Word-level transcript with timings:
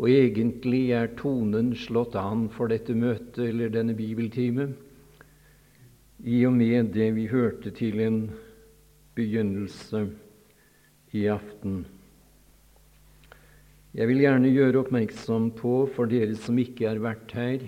Og 0.00 0.10
egentlig 0.10 0.88
er 0.96 1.12
tonen 1.18 1.70
slått 1.78 2.16
an 2.18 2.48
for 2.50 2.72
dette 2.72 2.96
møtet 2.98 3.44
eller 3.46 3.70
denne 3.70 3.94
bibeltime 3.94 4.72
i 6.24 6.40
og 6.48 6.54
med 6.56 6.90
det 6.94 7.10
vi 7.14 7.26
hørte 7.30 7.70
til 7.76 8.00
en 8.02 8.18
begynnelse 9.14 10.06
i 11.14 11.26
aften. 11.30 11.84
Jeg 13.94 14.10
vil 14.10 14.24
gjerne 14.24 14.50
gjøre 14.50 14.80
oppmerksom 14.80 15.52
på, 15.54 15.74
for 15.94 16.10
dere 16.10 16.34
som 16.34 16.56
ikke 16.58 16.88
har 16.88 16.98
vært 16.98 17.34
her, 17.38 17.66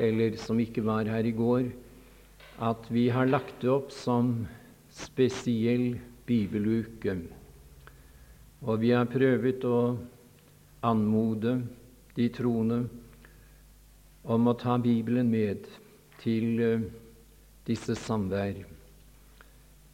eller 0.00 0.34
som 0.40 0.58
ikke 0.58 0.82
var 0.82 1.06
her 1.06 1.28
i 1.28 1.34
går, 1.36 1.68
at 2.58 2.88
vi 2.90 3.06
har 3.14 3.30
lagt 3.30 3.60
det 3.62 3.70
opp 3.70 3.92
som 3.94 4.32
spesiell 4.90 6.00
bibeluke. 6.26 7.14
Og 8.66 8.82
vi 8.82 8.90
har 8.96 9.06
prøvd 9.12 9.68
å 9.68 9.78
anmode 10.82 11.60
de 12.16 12.28
troende 12.32 12.84
om 14.24 14.48
å 14.48 14.56
ta 14.60 14.76
Bibelen 14.80 15.30
med 15.32 15.68
til 16.20 16.60
uh, 16.60 16.84
disse 17.68 17.96
samvær. 17.96 18.62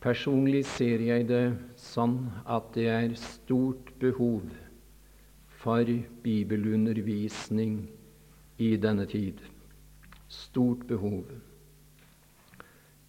Personlig 0.03 0.63
ser 0.69 1.03
jeg 1.03 1.27
det 1.31 1.45
sånn 1.81 2.19
at 2.45 2.69
det 2.77 2.87
er 2.93 3.17
stort 3.19 3.91
behov 4.03 4.45
for 5.63 5.89
bibelundervisning 6.23 7.81
i 8.63 8.77
denne 8.79 9.07
tid. 9.11 9.41
Stort 10.31 10.87
behov. 10.87 11.25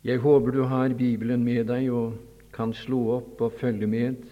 Jeg 0.07 0.23
håper 0.23 0.55
du 0.55 0.63
har 0.71 0.95
Bibelen 0.97 1.43
med 1.45 1.67
deg 1.69 1.91
og 1.93 2.17
kan 2.55 2.73
slå 2.73 3.03
opp 3.19 3.41
og 3.45 3.57
følge 3.59 3.89
med 3.89 4.23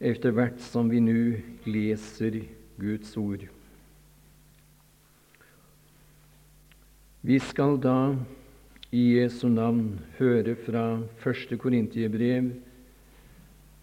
etter 0.00 0.32
hvert 0.32 0.60
som 0.64 0.88
vi 0.88 1.00
nå 1.04 1.16
leser 1.68 2.40
Guds 2.80 3.12
ord. 3.20 3.44
Vi 7.20 7.36
skal 7.44 7.76
da 7.84 8.16
i 8.96 9.02
Jesu 9.18 9.44
navn 9.52 9.98
høre 10.16 10.56
fra 10.56 10.84
første 11.20 11.58
Korintiebrev, 11.60 12.48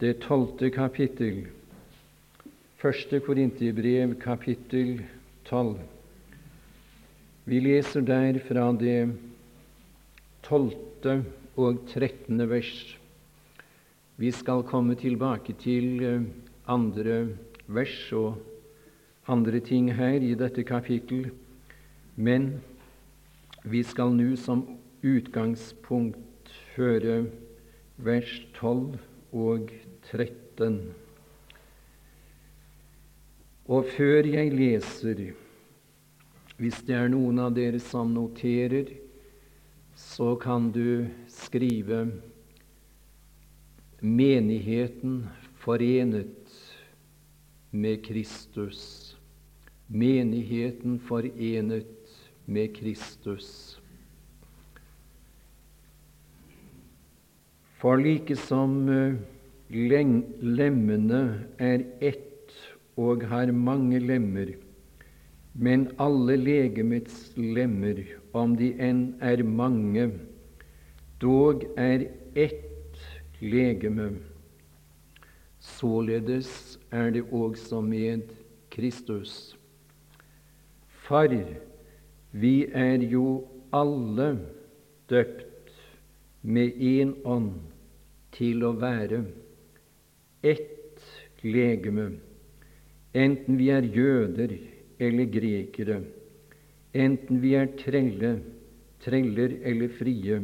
det 0.02 0.16
tolvte 0.26 0.72
kapittel. 0.74 1.46
Første 2.82 3.22
Korintiebrev, 3.22 4.18
kapittel 4.22 5.04
tolv. 5.46 5.78
Vi 7.46 7.62
leser 7.62 8.02
der 8.02 8.42
fra 8.44 8.72
det 8.74 9.14
tolvte 10.44 11.22
og 11.56 11.86
trettende 11.94 12.50
vers. 12.50 12.98
Vi 14.18 14.32
skal 14.32 14.64
komme 14.66 14.96
tilbake 14.98 15.54
til 15.62 16.02
eh, 16.02 16.24
andre 16.66 17.18
vers 17.70 17.98
og 18.18 18.40
andre 19.30 19.60
ting 19.62 19.92
her 19.94 20.24
i 20.26 20.32
dette 20.34 20.64
kapittel, 20.66 21.28
men 22.16 22.48
vi 23.62 23.84
skal 23.86 24.16
nå 24.18 24.32
som 24.42 24.64
utgangspunkt 25.06 26.50
høre 26.74 27.28
vers 28.02 28.32
12 28.56 28.96
og 29.38 29.70
13. 30.10 30.80
Og 33.70 33.86
før 33.92 34.32
jeg 34.32 34.56
leser, 34.56 35.22
hvis 36.58 36.82
det 36.88 36.98
er 36.98 37.14
noen 37.14 37.44
av 37.44 37.54
dere 37.54 37.78
som 37.78 38.16
noterer, 38.18 38.90
så 39.94 40.34
kan 40.42 40.72
du 40.74 41.06
skrive 41.30 42.08
menigheten 44.00 45.28
forenet 45.58 46.54
med 47.70 48.06
Kristus. 48.06 49.16
Menigheten 49.88 51.00
forenet 51.00 52.10
med 52.46 52.76
Kristus. 52.76 53.80
For 57.78 57.98
like 57.98 58.36
som 58.36 58.90
eh, 58.90 59.18
lemmene 59.70 61.22
er 61.62 61.84
ett 62.02 62.54
og 62.98 63.24
har 63.30 63.52
mange 63.54 64.00
lemmer, 64.02 64.56
men 65.54 65.88
alle 66.02 66.38
legemets 66.42 67.36
lemmer, 67.38 68.02
om 68.34 68.56
de 68.58 68.72
enn 68.82 69.04
er 69.22 69.44
mange, 69.46 70.10
dog 71.22 71.68
er 71.78 72.08
ett 72.34 72.67
legeme. 73.42 74.10
Således 75.60 76.80
er 76.92 77.10
det 77.10 77.24
også 77.32 77.82
med 77.82 78.22
Kristus. 78.70 79.58
For 80.88 81.28
vi 82.32 82.66
er 82.74 83.04
jo 83.08 83.48
alle 83.74 84.40
døpt 85.10 85.72
med 86.42 86.76
én 86.80 87.14
ånd 87.26 87.54
til 88.36 88.64
å 88.68 88.74
være 88.78 89.24
ett 90.44 91.02
legeme, 91.44 92.12
enten 93.14 93.58
vi 93.58 93.70
er 93.74 93.88
jøder 93.96 94.54
eller 95.00 95.32
grekere, 95.32 96.02
enten 96.94 97.42
vi 97.42 97.56
er 97.58 97.72
trelle, 97.80 98.38
treller 99.04 99.58
eller 99.64 99.94
frie, 99.98 100.42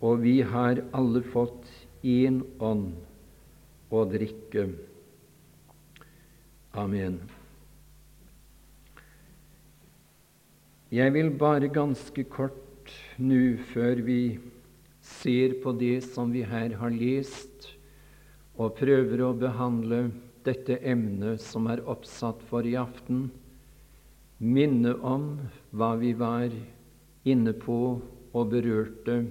og 0.00 0.22
vi 0.22 0.40
har 0.40 0.82
alle 0.96 1.22
fått 1.32 1.68
én 2.06 2.42
ånd 2.62 2.94
å 3.90 4.04
drikke. 4.06 4.68
Amen. 6.76 7.18
Jeg 10.94 11.12
vil 11.16 11.32
bare 11.34 11.66
ganske 11.72 12.22
kort 12.30 12.92
nå, 13.18 13.56
før 13.72 14.04
vi 14.06 14.38
ser 15.02 15.56
på 15.62 15.74
det 15.74 15.98
som 16.06 16.30
vi 16.30 16.44
her 16.46 16.76
har 16.78 16.94
lest, 16.94 17.72
og 18.56 18.78
prøver 18.78 19.24
å 19.26 19.34
behandle 19.36 20.06
dette 20.46 20.78
emnet 20.86 21.42
som 21.42 21.66
er 21.72 21.82
oppsatt 21.90 22.40
for 22.46 22.66
i 22.66 22.76
aften, 22.78 23.26
minne 24.38 24.94
om 25.02 25.28
hva 25.74 25.94
vi 25.98 26.14
var 26.16 26.54
inne 27.26 27.52
på 27.56 27.80
og 28.36 28.50
berørte 28.52 29.24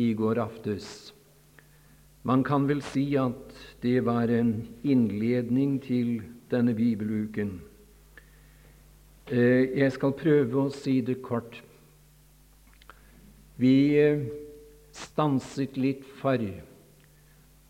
i 0.00 0.12
går 0.16 0.40
aftes. 0.40 1.10
Man 2.22 2.44
kan 2.44 2.68
vel 2.68 2.82
si 2.84 3.14
at 3.16 3.54
det 3.82 4.04
var 4.04 4.28
en 4.28 4.68
innledning 4.84 5.78
til 5.82 6.20
denne 6.50 6.74
bibeluken. 6.76 7.60
Eh, 9.30 9.78
jeg 9.78 9.92
skal 9.94 10.12
prøve 10.18 10.66
å 10.66 10.74
si 10.74 10.98
det 11.00 11.20
kort. 11.24 11.62
Vi 13.56 13.96
eh, 13.96 14.26
stanset 14.92 15.78
litt 15.80 16.04
for 16.20 16.44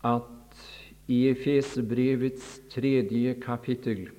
at 0.03 0.63
i 1.11 1.21
Efesebrevets 1.31 2.57
tredje 2.71 3.35
kapittel 3.43 4.09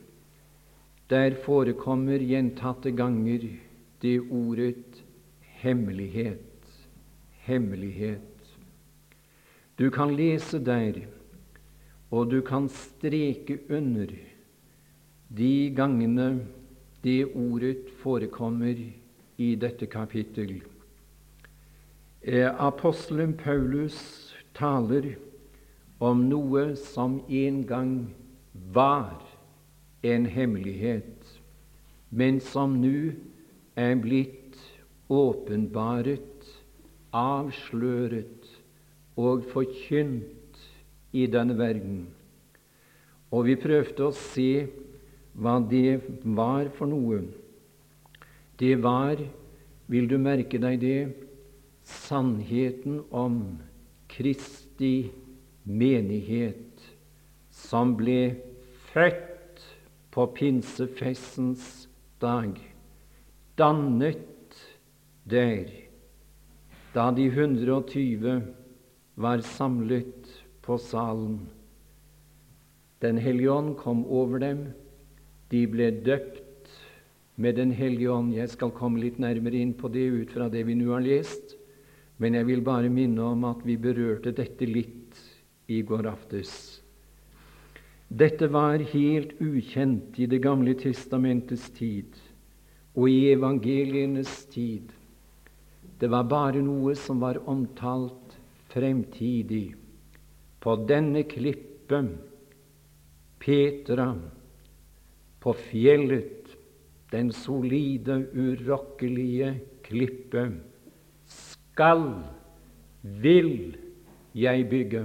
der 1.12 1.37
forekommer 1.44 2.22
gjentatte 2.25 2.94
ganger 2.97 3.44
det 4.00 4.19
ordet 4.32 5.03
hemmelighet. 5.60 6.69
Hemmelighet. 7.44 8.31
Du 9.78 9.91
kan 9.91 10.16
lese 10.16 10.59
der, 10.60 11.06
og 12.10 12.31
du 12.31 12.41
kan 12.44 12.69
streke 12.69 13.59
under 13.71 14.10
de 15.37 15.72
gangene 15.77 16.47
det 17.05 17.33
ordet 17.34 17.88
forekommer 18.03 18.77
i 19.38 19.55
dette 19.55 19.87
kapittel. 19.87 20.60
Eh, 22.22 22.50
apostelen 22.60 23.33
Paulus 23.34 24.34
taler 24.55 25.15
om 25.99 26.28
noe 26.28 26.77
som 26.77 27.22
en 27.28 27.62
gang 27.66 27.94
var 28.75 29.22
en 30.03 30.27
hemmelighet, 30.27 31.27
men 32.10 32.41
som 32.45 32.77
nå 32.83 33.15
er 33.78 33.97
blitt 34.04 34.59
åpenbaret, 35.09 36.47
avsløret 37.13 38.41
og 39.16 39.44
forkynt 39.53 40.60
i 41.12 41.26
denne 41.26 41.56
verden. 41.59 42.06
Og 43.32 43.47
vi 43.48 43.56
prøvde 43.60 44.09
å 44.09 44.16
se 44.16 44.66
hva 45.32 45.59
det 45.64 46.00
var 46.24 46.68
for 46.76 46.91
noe. 46.91 47.22
Det 48.60 48.74
var, 48.84 49.20
vil 49.88 50.09
du 50.09 50.18
merke 50.20 50.60
deg 50.60 50.80
det, 50.82 51.00
sannheten 51.82 53.00
om 53.10 53.41
Kristi 54.12 55.10
menighet, 55.65 56.80
som 57.53 57.97
ble 57.97 58.34
født 58.92 59.62
på 60.12 60.26
pinsefestens 60.36 61.86
dag, 62.20 62.53
dannet 63.56 64.58
der 65.28 65.70
da 66.92 67.08
de 67.16 67.24
120 67.32 68.61
var 69.14 69.42
samlet 69.44 70.28
på 70.62 70.78
salen. 70.78 71.41
Den 73.03 73.18
hellige 73.18 73.50
ånd 73.50 73.76
kom 73.76 74.04
over 74.06 74.38
dem. 74.38 74.66
De 75.50 75.66
ble 75.66 75.91
døpt 76.04 76.70
med 77.36 77.56
Den 77.56 77.72
hellige 77.72 78.12
ånd. 78.12 78.34
Jeg 78.34 78.48
skal 78.53 78.70
komme 78.70 79.00
litt 79.03 79.18
nærmere 79.18 79.59
inn 79.59 79.72
på 79.74 79.88
det 79.88 80.04
ut 80.06 80.30
fra 80.36 80.48
det 80.53 80.62
vi 80.68 80.76
nå 80.78 80.92
har 80.92 81.03
lest, 81.03 81.56
men 82.22 82.36
jeg 82.38 82.47
vil 82.47 82.62
bare 82.62 82.92
minne 82.92 83.24
om 83.24 83.44
at 83.48 83.64
vi 83.66 83.76
berørte 83.76 84.32
dette 84.36 84.68
litt 84.68 85.18
i 85.66 85.80
går 85.82 86.06
aftes. 86.06 86.53
Dette 88.12 88.47
var 88.53 88.82
helt 88.92 89.32
ukjent 89.41 90.18
i 90.20 90.26
Det 90.26 90.38
gamle 90.44 90.74
testamentets 90.76 91.70
tid 91.72 92.12
og 92.94 93.08
i 93.08 93.32
evangelienes 93.32 94.44
tid. 94.53 94.92
Det 95.98 96.10
var 96.12 96.28
bare 96.28 96.60
noe 96.60 96.94
som 96.94 97.22
var 97.22 97.41
omtalt 97.48 98.22
fremtidig. 98.72 99.74
På 100.63 100.77
denne 100.89 101.24
klippe, 101.28 102.03
Petra, 103.42 104.13
på 105.42 105.54
fjellet, 105.59 106.53
den 107.13 107.33
solide, 107.34 108.21
urokkelige 108.33 109.57
klippe, 109.84 110.45
skal, 111.27 112.07
vil 113.03 113.74
jeg 114.39 114.69
bygge 114.71 115.03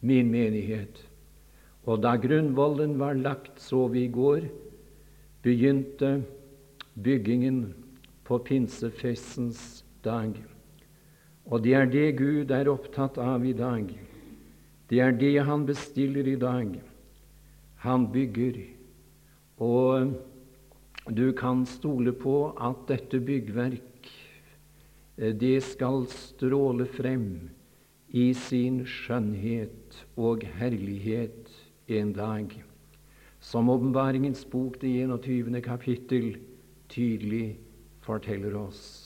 min 0.00 0.32
menighet. 0.32 0.98
Og 1.88 2.02
da 2.02 2.16
grunnvollen 2.20 2.98
var 3.00 3.16
lagt, 3.16 3.62
så 3.62 3.86
vi 3.88 4.04
i 4.04 4.12
går, 4.12 4.50
begynte 5.46 6.18
byggingen 6.98 7.62
på 8.26 8.42
pinsefestens 8.44 9.84
dag. 10.04 10.34
Og 11.48 11.64
det 11.64 11.74
er 11.74 11.88
det 11.88 12.16
Gud 12.18 12.50
er 12.52 12.68
opptatt 12.68 13.16
av 13.18 13.44
i 13.46 13.54
dag. 13.56 13.88
Det 14.88 15.00
er 15.00 15.12
det 15.12 15.36
Han 15.44 15.66
bestiller 15.66 16.26
i 16.28 16.36
dag. 16.36 16.80
Han 17.84 18.08
bygger. 18.12 18.58
Og 19.58 20.12
du 21.08 21.32
kan 21.32 21.64
stole 21.66 22.12
på 22.12 22.52
at 22.60 22.84
dette 22.88 23.20
byggverk, 23.20 24.10
eh, 25.16 25.32
det 25.32 25.62
skal 25.64 26.06
stråle 26.06 26.86
frem 26.86 27.50
i 28.12 28.32
sin 28.34 28.84
skjønnhet 28.84 30.04
og 30.16 30.44
herlighet 30.60 31.48
en 31.88 32.12
dag, 32.12 32.52
som 33.40 33.70
Åpenbaringens 33.70 34.44
bok, 34.44 34.80
det 34.80 34.92
21. 35.06 35.62
kapittel, 35.62 36.36
tydelig 36.88 37.56
forteller 38.04 38.56
oss. 38.56 38.97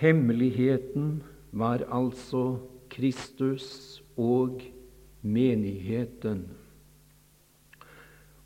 Hemmeligheten 0.00 1.22
var 1.52 1.84
altså 1.92 2.58
Kristus 2.88 4.02
og 4.16 4.62
menigheten. 5.22 6.48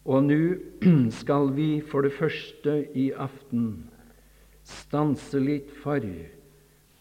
Og 0.05 0.25
nå 0.25 0.41
skal 1.21 1.55
vi 1.55 1.69
for 1.91 2.03
det 2.03 2.12
første 2.19 2.75
i 2.99 3.12
aften 3.15 3.87
stanse 4.67 5.39
litt 5.39 5.71
for 5.85 6.03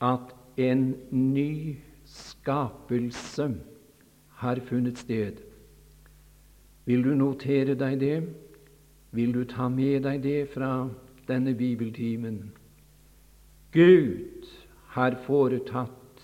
at 0.06 0.38
en 0.62 0.88
ny 1.10 1.76
skapelse 2.06 3.50
har 4.44 4.66
funnet 4.70 5.02
sted. 5.02 5.42
Vil 6.86 7.02
du 7.04 7.16
notere 7.18 7.74
deg 7.74 8.00
det? 8.00 8.18
Vil 9.12 9.34
du 9.34 9.46
ta 9.50 9.66
med 9.70 10.04
deg 10.06 10.22
det 10.24 10.42
fra 10.54 10.76
denne 11.28 11.58
bibeltimen? 11.58 12.52
Gud 13.74 14.46
har 14.94 15.16
foretatt 15.26 16.22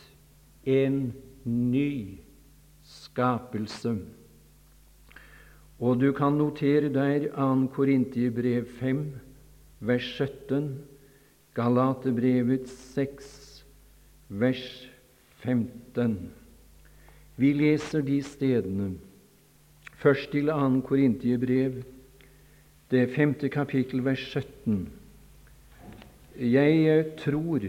en 0.69 1.13
ny 1.43 2.19
skapelse. 2.85 3.95
Og 5.79 5.97
du 5.97 6.11
kan 6.13 6.37
notere 6.37 6.91
der 6.93 7.25
2. 7.33 7.67
Korintiebrev 7.73 8.67
5, 8.79 9.01
vers 9.79 10.11
17, 10.19 10.75
Galaterbrevet 11.57 12.69
6, 12.69 13.65
vers 14.29 14.89
15. 15.41 16.31
Vi 17.37 17.53
leser 17.53 18.05
de 18.05 18.21
stedene. 18.23 18.91
Først 19.97 20.31
til 20.31 20.53
2. 20.53 20.81
Korintiebrev, 20.85 21.81
det 22.91 23.09
femte 23.15 23.49
kapittel, 23.49 24.05
vers 24.05 24.19
17. 24.19 24.98
Jeg 26.39 26.75
eh, 26.87 27.07
tror 27.19 27.65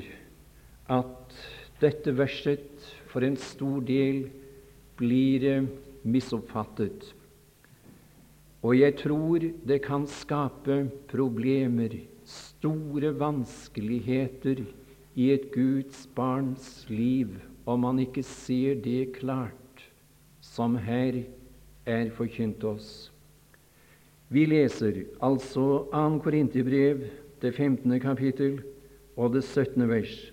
at 0.87 1.38
dette 1.82 2.12
verset 2.14 2.84
for 3.11 3.26
en 3.26 3.34
stor 3.34 3.81
del 3.82 4.28
blir 4.94 5.46
eh, 5.50 5.64
misoppfattet. 6.06 7.08
Og 8.62 8.76
jeg 8.78 8.94
tror 9.00 9.43
det 9.67 9.81
kan 9.82 10.05
skape 10.06 10.84
problemer, 11.11 11.96
store 12.22 13.11
vanskeligheter, 13.19 14.62
i 15.19 15.32
et 15.34 15.49
Guds 15.50 16.05
barns 16.14 16.84
liv 16.87 17.32
om 17.67 17.82
man 17.82 17.99
ikke 17.99 18.22
ser 18.22 18.78
det 18.78 19.17
klart 19.17 19.82
som 20.40 20.76
her 20.78 21.25
er 21.90 22.12
forkynt 22.14 22.62
oss. 22.62 23.11
Vi 24.31 24.46
leser 24.46 25.02
altså 25.19 25.88
2. 25.90 26.20
Korinterbrev, 26.22 27.02
det 27.43 27.55
15. 27.55 28.01
kapittel 28.01 28.63
og 29.17 29.35
det 29.35 29.45
17. 29.45 29.89
vers. 29.89 30.33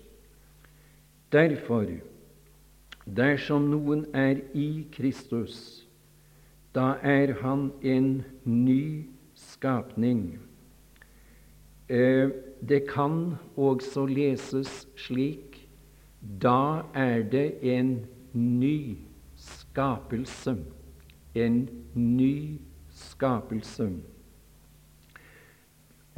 Derfor, 1.32 1.86
dersom 3.06 3.70
noen 3.72 4.06
er 4.14 4.42
i 4.54 4.88
Kristus, 4.92 5.88
da 6.76 6.96
er 7.04 7.34
han 7.42 7.72
en 7.82 8.24
ny 8.44 9.08
skapning. 9.36 10.40
Eh, 11.90 12.30
det 12.70 12.88
kan 12.90 13.38
også 13.56 14.06
leses 14.06 14.88
slik 14.96 15.68
da 16.22 16.82
er 16.94 17.24
det 17.24 17.64
en 17.64 18.06
ny 18.34 18.98
skapelse. 19.36 20.58
En 21.36 21.70
ny 21.94 22.60
skapelse. 22.90 23.90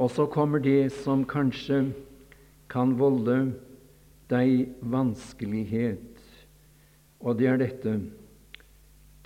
Og 0.00 0.08
så 0.10 0.24
kommer 0.32 0.62
det 0.64 0.92
som 1.02 1.26
kanskje 1.28 1.90
kan 2.72 2.94
volde 2.96 3.36
deg 4.30 4.70
vanskelighet, 4.80 6.22
og 7.20 7.36
det 7.36 7.50
er 7.50 7.60
dette 7.60 7.98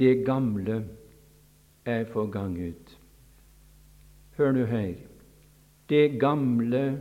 det 0.01 0.25
gamle 0.27 0.81
er 1.87 2.05
forganget. 2.11 2.97
Hør 4.35 4.55
nå 4.57 4.65
her. 4.67 4.97
Det 5.87 6.17
gamle 6.19 7.01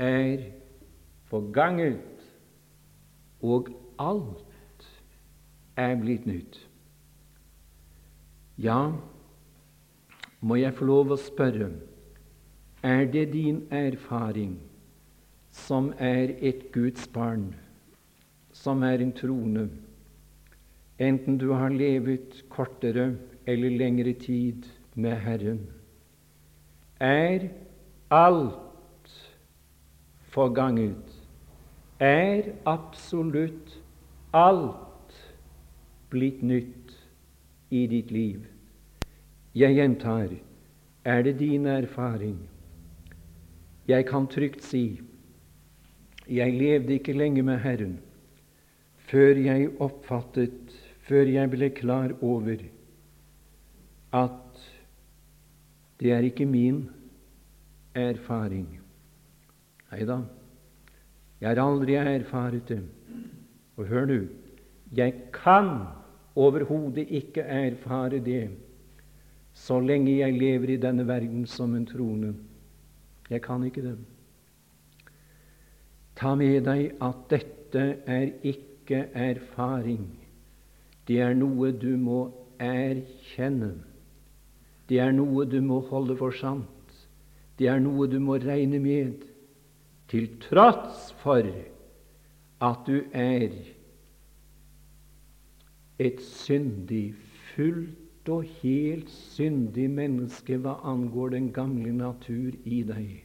er 0.00 0.46
forganget, 1.28 2.22
og 3.42 3.68
alt 4.00 4.86
er 5.76 5.98
blitt 6.00 6.24
nytt. 6.26 6.56
Ja, 8.56 8.92
må 10.40 10.56
jeg 10.56 10.72
få 10.78 10.88
lov 10.88 11.12
å 11.12 11.20
spørre, 11.20 11.68
er 12.86 13.04
det 13.04 13.32
din 13.32 13.62
erfaring 13.70 14.60
som 15.50 15.88
er 15.98 16.36
et 16.38 16.68
Guds 16.72 17.08
barn, 17.08 17.48
som 18.52 18.82
er 18.82 19.02
en 19.02 19.10
trone, 19.12 19.64
enten 20.98 21.38
du 21.38 21.48
har 21.52 21.74
levet 21.74 22.44
kortere 22.48 23.16
eller 23.46 23.74
lengre 23.82 24.12
tid 24.12 24.70
med 24.94 25.18
Herren, 25.26 25.66
er 27.00 27.48
alt 28.10 29.12
forganget, 30.30 31.18
er 31.98 32.52
absolutt 32.66 33.78
alt 34.32 35.22
blitt 36.10 36.42
nytt 36.42 36.98
i 37.70 37.86
ditt 37.90 38.10
liv. 38.14 38.44
Jeg 39.54 39.74
gjentar, 39.74 40.36
er 41.04 41.22
det 41.22 41.40
din 41.40 41.66
erfaring? 41.66 42.38
Jeg 43.86 44.06
kan 44.08 44.26
trygt 44.26 44.64
si 44.66 45.00
jeg 46.26 46.52
levde 46.58 46.96
ikke 46.96 47.14
lenge 47.14 47.42
med 47.46 47.60
Herren 47.62 47.98
før 49.06 49.38
jeg 49.38 49.68
oppfattet, 49.78 50.72
før 51.06 51.28
jeg 51.30 51.50
ble 51.52 51.68
klar 51.70 52.16
over 52.18 52.64
at 54.16 54.64
det 56.00 56.10
er 56.12 56.26
ikke 56.26 56.48
min 56.50 56.88
erfaring. 57.94 58.66
Nei 59.92 60.02
da, 60.08 60.18
jeg 61.40 61.48
har 61.52 61.62
aldri 61.62 61.94
erfaret 62.00 62.66
det. 62.68 62.82
Og 63.76 63.86
hør 63.86 64.10
nå, 64.10 64.18
jeg 64.96 65.14
kan 65.32 65.70
overhodet 66.34 67.06
ikke 67.06 67.46
erfare 67.46 68.18
det 68.18 68.48
så 69.56 69.78
lenge 69.80 70.18
jeg 70.18 70.36
lever 70.36 70.74
i 70.74 70.80
denne 70.80 71.06
verden 71.08 71.46
som 71.48 71.74
en 71.76 71.86
trone. 71.88 72.34
Jeg 73.30 73.42
kan 73.42 73.64
ikke 73.66 73.82
det. 73.82 73.96
Ta 76.16 76.34
med 76.38 76.62
deg 76.64 76.94
at 77.02 77.26
dette 77.30 77.84
er 78.06 78.30
ikke 78.46 79.02
erfaring. 79.12 80.06
Det 81.06 81.20
er 81.20 81.34
noe 81.36 81.72
du 81.74 81.92
må 82.00 82.20
erkjenne. 82.62 83.74
Det 84.88 85.00
er 85.02 85.12
noe 85.12 85.44
du 85.50 85.58
må 85.60 85.80
holde 85.90 86.16
for 86.18 86.34
sant. 86.34 86.70
Det 87.58 87.68
er 87.72 87.80
noe 87.82 88.06
du 88.08 88.18
må 88.22 88.38
regne 88.40 88.78
med, 88.80 89.24
til 90.06 90.28
tross 90.38 91.10
for 91.22 91.42
at 92.62 92.86
du 92.86 93.00
er 93.10 93.50
et 95.98 96.20
syndig, 96.22 97.16
fullt 97.54 98.05
og 98.32 98.48
helt 98.60 99.10
syndig 99.10 99.86
menneske 99.90 100.58
hva 100.62 100.76
angår 100.88 101.34
den 101.36 101.52
gamle 101.54 101.92
natur 101.94 102.54
i 102.64 102.82
deg. 102.86 103.22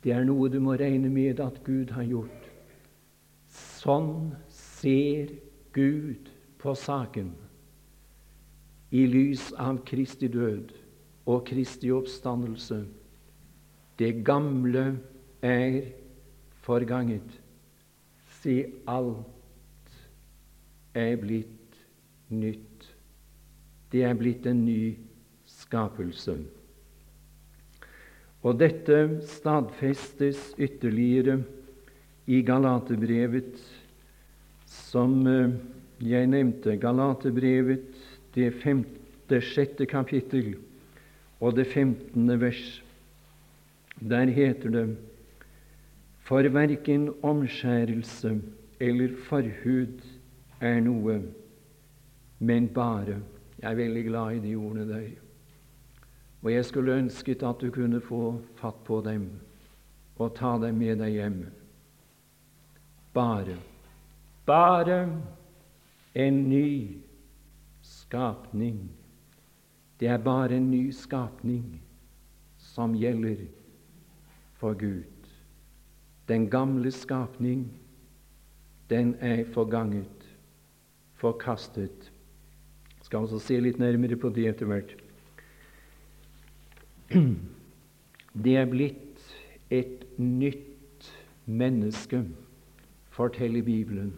Det 0.00 0.14
er 0.16 0.24
noe 0.24 0.48
du 0.48 0.60
må 0.64 0.78
regne 0.80 1.10
med 1.12 1.40
at 1.44 1.60
Gud 1.66 1.92
har 1.92 2.06
gjort. 2.08 2.48
Sånn 3.50 4.32
ser 4.48 5.34
Gud 5.76 6.30
på 6.60 6.74
saken 6.76 7.34
i 8.90 9.04
lys 9.06 9.50
av 9.60 9.82
Kristi 9.86 10.30
død 10.32 10.72
og 11.30 11.44
Kristi 11.46 11.92
oppstandelse. 11.94 12.80
Det 14.00 14.24
gamle 14.24 14.86
er 15.44 15.82
forganget. 16.64 17.36
Se, 18.40 18.64
alt 18.88 19.94
er 20.96 21.16
blitt 21.20 21.78
nytt. 22.32 22.69
Det 23.90 24.04
er 24.06 24.14
blitt 24.14 24.46
en 24.46 24.64
ny 24.64 24.94
skapelse. 25.50 26.36
Og 28.40 28.56
dette 28.60 29.00
stadfestes 29.28 30.54
ytterligere 30.56 31.40
i 32.30 32.40
Galaterbrevet, 32.46 33.58
som 34.70 35.26
eh, 35.26 35.56
jeg 36.00 36.30
nevnte. 36.30 36.78
Galaterbrevet, 36.80 37.90
det 38.34 38.52
femte, 38.62 39.40
sjette 39.44 39.86
kapittel 39.86 40.54
og 41.40 41.58
det 41.58 41.66
femtende 41.70 42.38
vers. 42.40 42.80
Der 44.00 44.32
heter 44.32 44.72
det 44.74 44.86
For 46.24 46.46
verken 46.48 47.10
omskjærelse 47.26 48.38
eller 48.80 49.12
forhud 49.26 50.00
er 50.60 50.80
noe, 50.80 51.18
men 52.38 52.68
bare 52.72 53.18
Jeg 53.62 53.70
er 53.70 53.76
veldig 53.76 54.04
glad 54.04 54.34
i 54.34 54.40
de 54.40 54.54
ordene 54.56 54.86
der. 54.88 55.10
Og 56.42 56.52
jeg 56.52 56.64
skulle 56.64 56.96
ønsket 56.96 57.42
at 57.42 57.60
du 57.60 57.70
kunne 57.70 58.00
få 58.00 58.40
fatt 58.56 58.78
på 58.84 59.00
dem 59.04 59.28
og 60.16 60.34
ta 60.36 60.54
dem 60.60 60.78
med 60.80 61.00
deg 61.00 61.12
hjem. 61.12 61.38
Bare, 63.12 63.56
bare 64.46 64.98
en 66.14 66.48
ny 66.48 66.96
skapning. 67.82 68.90
Det 70.00 70.08
er 70.08 70.18
bare 70.18 70.56
en 70.56 70.70
ny 70.70 70.90
skapning 70.96 71.80
som 72.58 72.94
gjelder 72.96 73.44
for 74.60 74.74
Gud. 74.74 75.28
Den 76.28 76.50
gamle 76.50 76.90
skapning, 76.90 77.66
den 78.90 79.14
er 79.20 79.44
forganget, 79.52 80.36
forkastet. 81.14 82.12
Skal 83.10 83.24
også 83.26 83.40
se 83.42 83.56
litt 83.58 83.80
nærmere 83.82 84.14
på 84.14 84.28
det 84.30 84.44
etter 84.52 84.68
hvert. 84.70 84.90
Det 88.44 88.52
er 88.54 88.68
blitt 88.70 89.32
et 89.74 90.04
nytt 90.14 91.08
menneske, 91.50 92.20
forteller 93.10 93.66
Bibelen. 93.66 94.14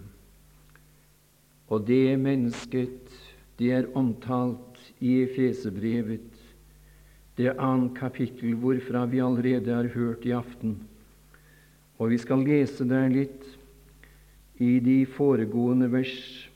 Og 1.73 1.89
det 1.89 2.21
mennesket, 2.21 3.17
det 3.57 3.73
er 3.79 3.89
omtalt 3.97 4.77
i 5.01 5.23
Efesebrevet, 5.23 6.29
det 7.41 7.57
annet 7.57 7.97
kapittel, 7.97 8.53
hvorfra 8.61 9.07
vi 9.09 9.25
allerede 9.25 9.73
har 9.73 9.89
hørt 9.97 10.29
i 10.29 10.37
aften. 10.37 10.77
Og 11.97 12.13
vi 12.13 12.21
skal 12.21 12.45
lese 12.45 12.85
der 12.85 13.09
litt 13.09 13.49
i 14.61 14.75
de 14.85 15.07
foregående 15.09 15.89
vers 15.97 16.52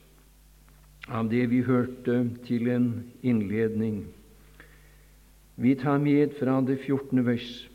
av 1.07 1.29
det 1.31 1.45
vi 1.51 1.61
hørte 1.63 2.19
til 2.47 2.67
en 2.71 2.87
innledning. 3.23 4.05
Vi 5.55 5.73
tar 5.75 5.97
med 6.03 6.35
fra 6.39 6.59
det 6.61 6.79
14. 6.83 7.25
vers. 7.25 7.69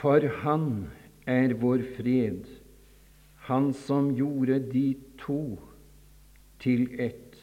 For 0.00 0.24
Han 0.42 0.90
er 1.26 1.54
vår 1.54 1.82
fred, 1.96 2.46
Han 3.50 3.72
som 3.72 4.14
gjorde 4.14 4.58
de 4.72 4.94
to 5.18 5.58
til 6.60 6.86
ett 7.00 7.36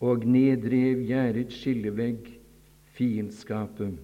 og 0.00 0.24
nedrev 0.26 1.02
gjerdets 1.06 1.60
skillevegg, 1.60 2.40
fiendskapet. 2.96 3.98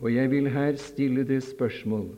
Og 0.00 0.12
jeg 0.14 0.30
vil 0.30 0.50
her 0.50 0.76
stille 0.76 1.24
det 1.24 1.42
spørsmål 1.44 2.10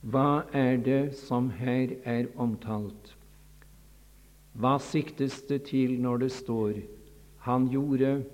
hva 0.00 0.42
er 0.56 0.78
det 0.80 1.14
som 1.14 1.50
her 1.52 1.90
er 2.08 2.30
omtalt? 2.40 3.19
Hva 4.60 4.76
siktes 4.78 5.40
det 5.48 5.62
til 5.70 5.96
når 6.00 6.16
det 6.16 6.32
står 6.32 6.72
'Han 7.38 7.68
gjorde 7.68 8.24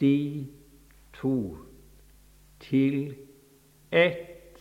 de 0.00 0.46
to 1.12 1.56
til 2.60 3.14
ett. 3.92 4.58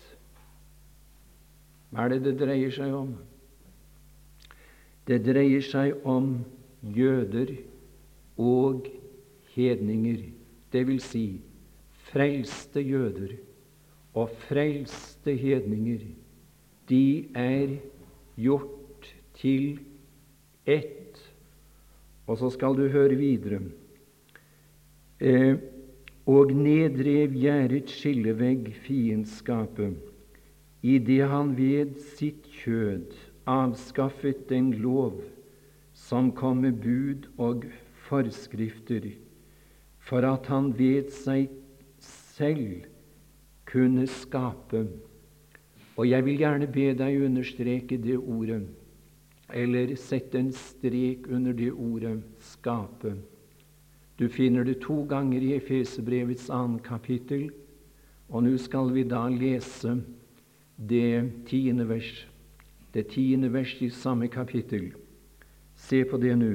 Hva 1.89 2.05
er 2.05 2.09
det 2.09 2.23
det 2.23 2.39
dreier 2.39 2.71
seg 2.71 2.93
om? 2.93 3.15
Det 5.07 5.25
dreier 5.25 5.61
seg 5.61 6.05
om 6.05 6.45
jøder 6.83 7.55
og 8.37 8.85
hedninger, 9.55 10.29
vil 10.71 10.99
si 11.01 11.41
frelste 12.09 12.81
jøder 12.81 13.35
og 14.13 14.29
frelste 14.47 15.35
hedninger. 15.37 16.05
De 16.89 17.27
er 17.35 17.77
gjort 18.37 19.09
til 19.37 19.79
ett. 20.65 21.19
Og 22.27 22.39
så 22.39 22.49
skal 22.53 22.77
du 22.77 22.87
høre 22.87 23.17
videre 23.19 23.59
eh, 25.19 25.59
og 26.23 26.53
nedrev 26.55 27.35
gjerdet 27.35 27.91
skillevegg, 27.91 28.69
fiendskapet, 28.85 29.97
idet 30.83 31.27
han 31.27 31.51
ved 31.57 31.97
sitt 32.15 32.47
kjød 32.63 33.11
avskaffet 33.49 34.45
den 34.49 34.71
lov 34.79 35.19
som 35.93 36.31
kom 36.31 36.63
med 36.63 36.79
bud 36.83 37.27
og 37.37 37.65
forskrifter, 38.07 39.11
for 39.99 40.23
at 40.27 40.47
han 40.51 40.71
ved 40.77 41.11
seg 41.11 41.51
selv 42.03 42.87
kunne 43.67 44.07
skape. 44.07 44.85
Og 45.97 46.07
jeg 46.09 46.25
vil 46.25 46.39
gjerne 46.39 46.67
be 46.71 46.89
deg 46.97 47.19
understreke 47.27 47.99
det 48.01 48.17
ordet, 48.17 48.63
eller 49.53 49.95
sette 49.95 50.39
en 50.39 50.51
strek 50.51 51.27
under 51.29 51.53
det 51.53 51.71
ordet 51.71 52.23
'skape'. 52.39 53.15
Du 54.19 54.29
finner 54.29 54.63
det 54.63 54.81
to 54.81 55.03
ganger 55.03 55.41
i 55.41 55.53
Efesebrevets 55.55 56.49
annet 56.49 56.83
kapittel, 56.83 57.51
og 58.29 58.43
nå 58.43 58.57
skal 58.57 58.93
vi 58.93 59.03
da 59.03 59.27
lese 59.29 60.03
det 60.77 61.31
tiende 61.45 61.89
vers. 61.89 62.27
Det 62.93 63.07
tiende 63.07 63.53
vers 63.53 63.81
i 63.81 63.89
samme 63.89 64.27
kapittel. 64.27 64.93
Se 65.75 66.03
på 66.05 66.17
det 66.17 66.37
nå. 66.37 66.53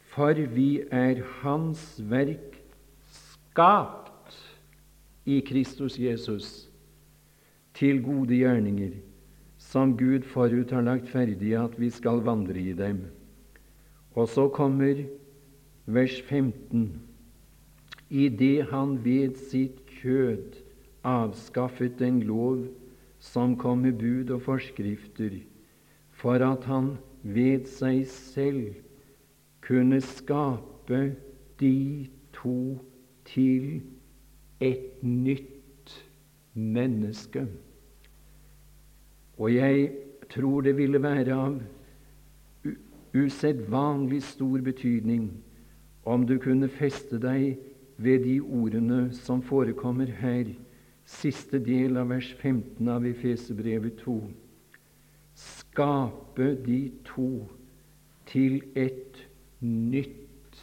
For 0.00 0.32
vi 0.32 0.82
er 0.90 1.22
Hans 1.42 2.00
verk 2.10 2.60
skapt 3.10 4.36
i 5.24 5.40
Kristus 5.40 5.98
Jesus 5.98 6.68
til 7.74 8.02
gode 8.02 8.36
gjerninger, 8.36 8.92
som 9.72 9.96
Gud 9.96 10.26
forut 10.28 10.72
har 10.74 10.84
lagt 10.84 11.08
ferdig 11.08 11.54
at 11.56 11.78
vi 11.80 11.88
skal 11.90 12.20
vandre 12.26 12.60
i 12.60 12.74
dem. 12.76 13.06
Og 14.12 14.28
så 14.28 14.48
kommer 14.52 15.00
vers 15.86 16.18
15. 16.28 17.00
Idet 18.12 18.68
han 18.68 18.98
ved 19.04 19.38
sitt 19.48 19.80
kjød 20.02 20.58
avskaffet 21.08 21.96
den 21.98 22.20
lov 22.28 22.66
som 23.22 23.56
kom 23.56 23.86
med 23.86 23.96
bud 24.02 24.34
og 24.34 24.42
forskrifter, 24.44 25.40
for 26.12 26.44
at 26.44 26.68
han 26.68 26.96
ved 27.22 27.64
seg 27.70 28.04
selv 28.10 28.74
kunne 29.64 30.02
skape 30.04 31.02
de 31.62 31.76
to 32.36 32.76
til 33.24 33.80
et 34.60 35.00
nytt 35.02 35.96
menneske. 36.52 37.46
Og 39.42 39.50
jeg 39.50 39.90
tror 40.30 40.62
det 40.62 40.76
ville 40.78 41.00
være 41.02 41.34
av 41.34 41.56
usedvanlig 43.12 44.20
stor 44.22 44.62
betydning 44.62 45.32
om 46.06 46.26
du 46.26 46.36
kunne 46.38 46.68
feste 46.70 47.18
deg 47.18 47.58
ved 48.02 48.22
de 48.22 48.36
ordene 48.40 49.08
som 49.14 49.42
forekommer 49.42 50.10
her, 50.20 50.46
siste 51.04 51.58
del 51.58 51.98
av 51.98 52.12
vers 52.14 52.30
15 52.38 52.88
av 52.88 53.06
Efesebrevet 53.06 53.98
2. 54.04 54.14
Skape 55.34 56.52
de 56.62 56.80
to 57.06 57.28
til 58.30 58.60
et 58.78 59.18
nytt 59.60 60.60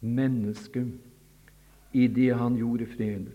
menneske 0.00 0.84
i 1.92 2.06
det 2.06 2.30
han 2.38 2.54
gjorde 2.60 2.86
fred. 2.94 3.26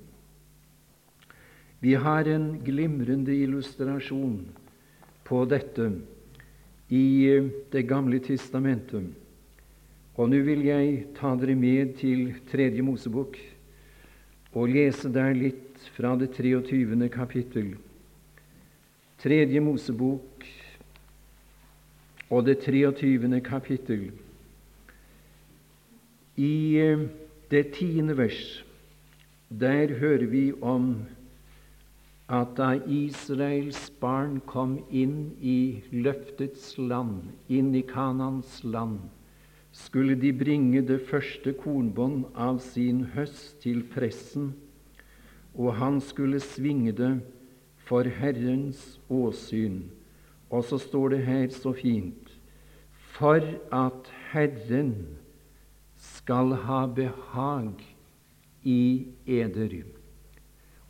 Vi 1.84 1.94
har 1.94 2.32
en 2.32 2.48
glimrende 2.65 3.36
illustrasjon 3.36 4.48
på 5.27 5.43
dette 5.46 5.91
i 6.88 7.05
Det 7.72 7.84
gamle 7.84 8.19
testamentet. 8.24 9.12
Og 10.17 10.29
nå 10.31 10.39
vil 10.41 10.63
jeg 10.65 11.01
ta 11.17 11.34
dere 11.38 11.53
med 11.55 11.98
til 12.00 12.31
Tredje 12.50 12.81
Mosebok 12.81 13.36
og 14.57 14.72
lese 14.72 15.12
der 15.13 15.36
litt 15.38 15.84
fra 15.93 16.15
det 16.17 16.31
23. 16.34 17.10
kapittel. 17.13 17.75
Tredje 19.22 19.62
Mosebok 19.62 20.48
og 22.29 22.48
det 22.48 22.57
23. 22.63 23.41
kapittel. 23.46 24.10
I 26.38 26.55
eh, 26.81 27.05
det 27.51 27.63
tiende 27.77 28.17
vers, 28.17 28.63
der 29.50 29.93
hører 30.00 30.25
vi 30.25 30.51
om 30.62 31.05
at 32.27 32.57
da 32.60 32.74
Israels 32.91 33.88
barn 34.01 34.41
kom 34.46 34.77
inn 34.91 35.31
i 35.39 35.84
løftets 35.91 36.74
land, 36.77 37.31
inn 37.48 37.72
i 37.75 37.84
Kanans 37.88 38.60
land, 38.67 39.00
skulle 39.72 40.17
de 40.19 40.34
bringe 40.36 40.81
det 40.84 41.00
første 41.07 41.53
kornbånd 41.55 42.25
av 42.36 42.60
sin 42.63 43.05
høst 43.15 43.62
til 43.63 43.86
pressen, 43.93 44.51
og 45.55 45.77
han 45.79 46.01
skulle 46.03 46.41
svinge 46.43 46.91
det 46.98 47.13
for 47.88 48.03
Herrens 48.19 48.98
åsyn. 49.07 49.86
Og 50.51 50.65
så 50.67 50.79
står 50.79 51.15
det 51.15 51.24
her 51.27 51.48
så 51.51 51.74
fint 51.75 52.34
For 53.17 53.41
at 53.74 54.12
Herren 54.31 55.17
skal 55.98 56.53
ha 56.67 56.86
behag 56.86 57.81
i 58.63 59.07
eder. 59.25 59.97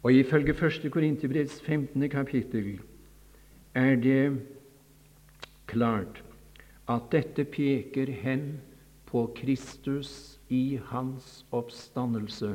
Og 0.08 0.14
ifølge 0.14 0.54
1. 0.56 0.86
Korinterbrevs 0.92 1.62
15. 1.62 2.10
kapittel 2.10 2.80
er 3.76 3.96
det 4.00 4.40
klart 5.68 6.22
at 6.88 7.10
dette 7.12 7.44
peker 7.44 8.12
hen 8.22 8.46
på 9.10 9.26
Kristus 9.36 10.40
i 10.48 10.80
hans 10.94 11.44
oppstandelse. 11.52 12.54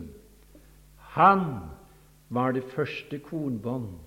Han 0.97 1.44
var 2.30 2.56
det 2.56 2.64
første 2.73 3.21
kornbånd 3.21 4.00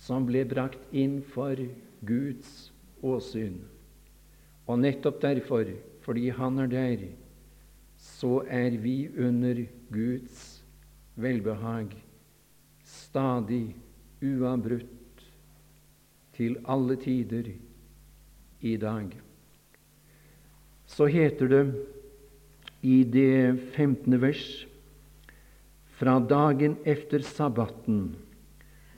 som 0.00 0.24
ble 0.24 0.46
brakt 0.48 0.88
inn 0.96 1.20
for 1.20 1.52
Guds 2.00 2.72
åsyn. 3.04 3.60
Og 4.64 4.80
nettopp 4.80 5.20
derfor, 5.20 5.68
fordi 6.00 6.30
han 6.32 6.64
er 6.64 6.72
der, 6.72 7.06
så 8.00 8.40
er 8.48 8.80
vi 8.80 8.98
under 9.20 9.66
Guds 9.92 10.64
velbehag 11.16 11.92
stadig, 13.16 13.72
uavbrutt, 14.20 15.22
til 16.36 16.58
alle 16.68 16.98
tider 17.00 17.46
i 18.60 18.76
dag. 18.76 19.08
Så 20.84 21.06
heter 21.08 21.48
det 21.48 21.62
i 22.84 22.98
det 23.08 23.56
15. 23.72 24.18
vers 24.20 24.66
fra 25.96 26.18
dagen 26.20 26.76
efter 26.84 27.24
sabbaten, 27.24 28.18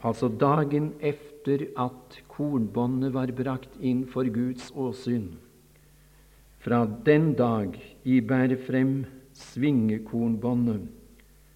altså 0.02 0.28
dagen 0.28 0.90
efter 0.98 1.68
at 1.78 2.18
kornbåndet 2.26 3.14
var 3.14 3.30
brakt 3.30 3.78
inn 3.78 4.02
for 4.10 4.26
Guds 4.34 4.72
åsyn. 4.74 5.28
Fra 6.58 6.82
den 7.06 7.36
dag 7.38 7.78
I 8.02 8.18
bærer 8.18 8.58
frem 8.66 9.04
svingekornbåndet, 9.30 10.90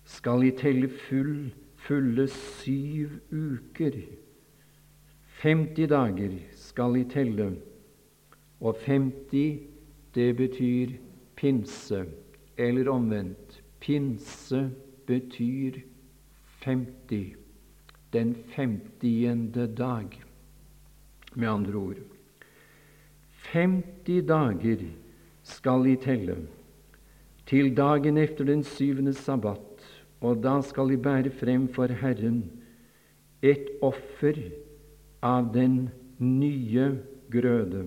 skal 0.07 0.47
I 0.47 0.55
telle 0.55 0.87
full 1.09 1.51
fulle 1.83 2.29
syv 2.29 3.11
uker. 3.33 3.97
50 5.43 5.89
dager 5.91 6.35
skal 6.55 6.97
I 7.01 7.05
telle, 7.11 7.49
og 8.61 8.79
50 8.85 9.69
det 10.15 10.29
betyr 10.37 10.93
pinse, 11.37 12.05
eller 12.57 12.91
omvendt. 12.93 13.63
Pinse 13.81 14.71
betyr 15.07 15.81
50. 16.63 17.35
Den 18.13 18.35
femtiende 18.55 19.67
dag, 19.67 20.23
med 21.35 21.49
andre 21.49 21.75
ord. 21.75 22.03
50 23.53 24.27
dager 24.29 24.87
skal 25.43 25.87
I 25.87 25.97
telle, 25.97 26.37
til 27.47 27.75
dagen 27.77 28.19
efter 28.19 28.45
den 28.45 28.63
syvende 28.63 29.15
sabbat 29.15 29.72
og 30.23 30.43
da 30.43 30.61
skal 30.63 30.93
de 30.93 30.99
bære 31.03 31.33
frem 31.35 31.67
for 31.75 31.91
Herren 32.01 32.45
et 33.43 33.73
offer 33.83 34.39
av 35.23 35.51
den 35.55 35.91
nye 36.23 36.87
grøde. 37.31 37.85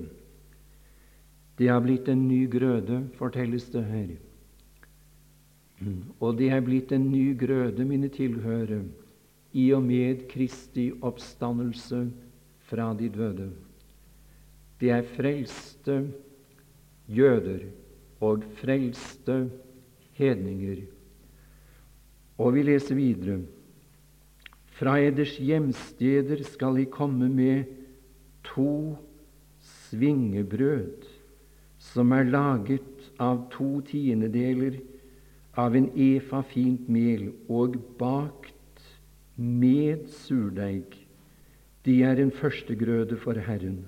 Det 1.55 1.69
har 1.71 1.79
blitt 1.83 2.09
en 2.11 2.25
ny 2.27 2.43
grøde, 2.51 3.05
fortelles 3.15 3.69
det 3.71 3.83
her. 3.87 4.09
Og 6.19 6.35
det 6.39 6.49
er 6.51 6.63
blitt 6.63 6.91
en 6.95 7.07
ny 7.11 7.37
grøde, 7.39 7.85
mine 7.87 8.09
tilhørere, 8.11 8.83
i 9.55 9.69
og 9.71 9.85
med 9.87 10.25
Kristi 10.27 10.89
oppstandelse 10.99 12.01
fra 12.67 12.89
de 12.99 13.07
døde. 13.09 13.47
Det 14.79 14.91
er 14.91 15.07
frelste 15.15 16.01
jøder 17.07 17.63
og 18.19 18.43
frelste 18.59 19.45
hedninger 20.19 20.83
og 22.37 22.55
vi 22.55 22.65
leser 22.67 22.97
videre. 22.97 23.39
Fra 24.75 24.97
eders 24.99 25.37
hjemsteder 25.39 26.43
skal 26.43 26.81
I 26.81 26.87
komme 26.91 27.29
med 27.31 27.69
to 28.43 28.97
svingebrød, 29.63 31.07
som 31.79 32.11
er 32.11 32.27
laget 32.27 33.09
av 33.21 33.45
to 33.53 33.79
tiendedeler 33.87 34.81
av 35.55 35.75
en 35.79 35.87
efa 35.95 36.41
fint 36.49 36.89
mel 36.91 37.29
og 37.47 37.77
bakt 37.99 38.83
med 39.35 40.09
surdeig. 40.11 40.97
De 41.85 42.01
er 42.03 42.19
en 42.19 42.33
førstegrøde 42.33 43.15
for 43.21 43.39
Herren. 43.39 43.85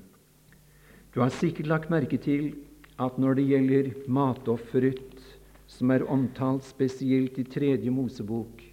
Du 1.11 1.19
har 1.23 1.33
sikkert 1.33 1.67
lagt 1.67 1.91
merke 1.91 2.19
til 2.21 2.53
at 3.01 3.17
når 3.19 3.39
det 3.39 3.47
gjelder 3.49 3.91
matofferet 4.07 5.36
som 5.67 5.91
er 5.91 6.05
omtalt 6.07 6.63
spesielt 6.65 7.37
i 7.39 7.43
Tredje 7.43 7.91
Mosebok, 7.91 8.63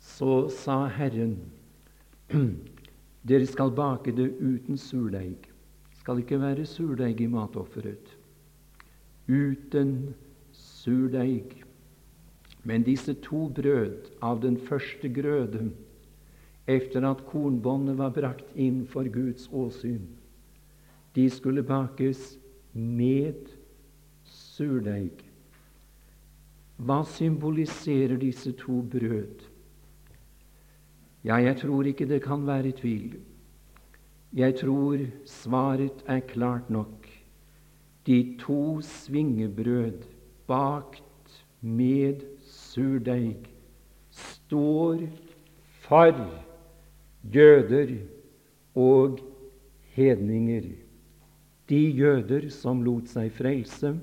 så 0.00 0.46
sa 0.52 0.86
Herren 0.88 1.36
dere 3.26 3.46
skal 3.46 3.72
bake 3.74 4.14
det 4.14 4.28
uten 4.38 4.78
surdeig. 4.78 5.48
Skal 6.00 6.22
ikke 6.22 6.38
være 6.40 6.66
surdeig 6.66 7.20
i 7.20 7.26
matofferet. 7.30 8.12
Uten 9.26 10.14
surdeig. 10.54 11.56
Men 12.66 12.86
disse 12.86 13.14
to 13.22 13.48
brød 13.54 14.10
av 14.22 14.40
den 14.42 14.56
første 14.58 15.10
grøde, 15.10 15.70
etter 16.66 17.06
at 17.06 17.22
kornbåndet 17.26 17.98
var 17.98 18.14
brakt 18.14 18.54
inn 18.54 18.84
for 18.90 19.06
Guds 19.10 19.46
åsyn, 19.54 20.06
de 21.14 21.28
skulle 21.30 21.62
bakes 21.66 22.36
med 22.74 23.50
surdeig. 24.26 25.25
Hva 26.76 27.00
symboliserer 27.08 28.18
disse 28.20 28.52
to 28.52 28.82
brød? 28.82 29.46
Ja, 31.24 31.36
jeg 31.40 31.56
tror 31.56 31.88
ikke 31.88 32.06
det 32.08 32.20
kan 32.22 32.46
være 32.46 32.72
tvil. 32.76 33.16
Jeg 34.36 34.58
tror 34.60 34.98
svaret 35.24 36.04
er 36.06 36.20
klart 36.20 36.70
nok. 36.70 37.08
De 38.06 38.36
to 38.38 38.80
svingebrød 38.80 40.04
bakt 40.46 41.44
med 41.60 42.20
surdeig 42.44 43.48
står 44.10 45.00
for 45.80 46.12
jøder 47.32 47.96
og 48.74 49.18
hedninger. 49.96 50.68
De 51.68 51.80
jøder 51.90 52.50
som 52.52 52.84
lot 52.84 53.08
seg 53.10 53.32
frelse, 53.34 53.96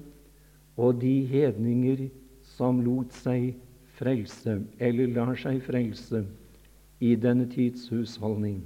og 0.76 1.00
de 1.02 1.22
hedninger 1.30 2.08
som 2.10 2.23
lot 2.60 3.14
seg 3.14 3.54
frelse, 3.98 4.62
eller 4.80 5.08
lar 5.08 5.36
seg 5.36 5.62
frelse, 5.66 6.26
i 7.00 7.16
denne 7.16 7.50
tids 7.52 7.90
husholdning. 7.90 8.62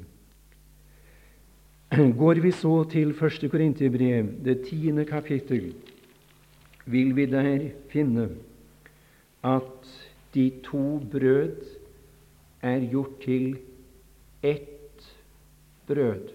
Går 2.19 2.41
vi 2.43 2.51
så 2.51 2.83
til 2.91 3.13
1. 3.15 3.47
Korinterbrev, 3.51 4.43
det 4.43 4.65
tiende 4.67 5.05
kapittel, 5.05 5.73
vil 6.85 7.15
vi 7.15 7.25
der 7.25 7.69
finne 7.89 8.29
at 9.43 9.87
de 10.33 10.49
to 10.63 10.99
brød 11.11 11.63
er 12.61 12.83
gjort 12.91 13.21
til 13.23 13.57
ett 14.43 15.07
brød. 15.87 16.29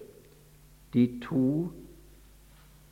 De 0.93 1.19
to 1.21 1.69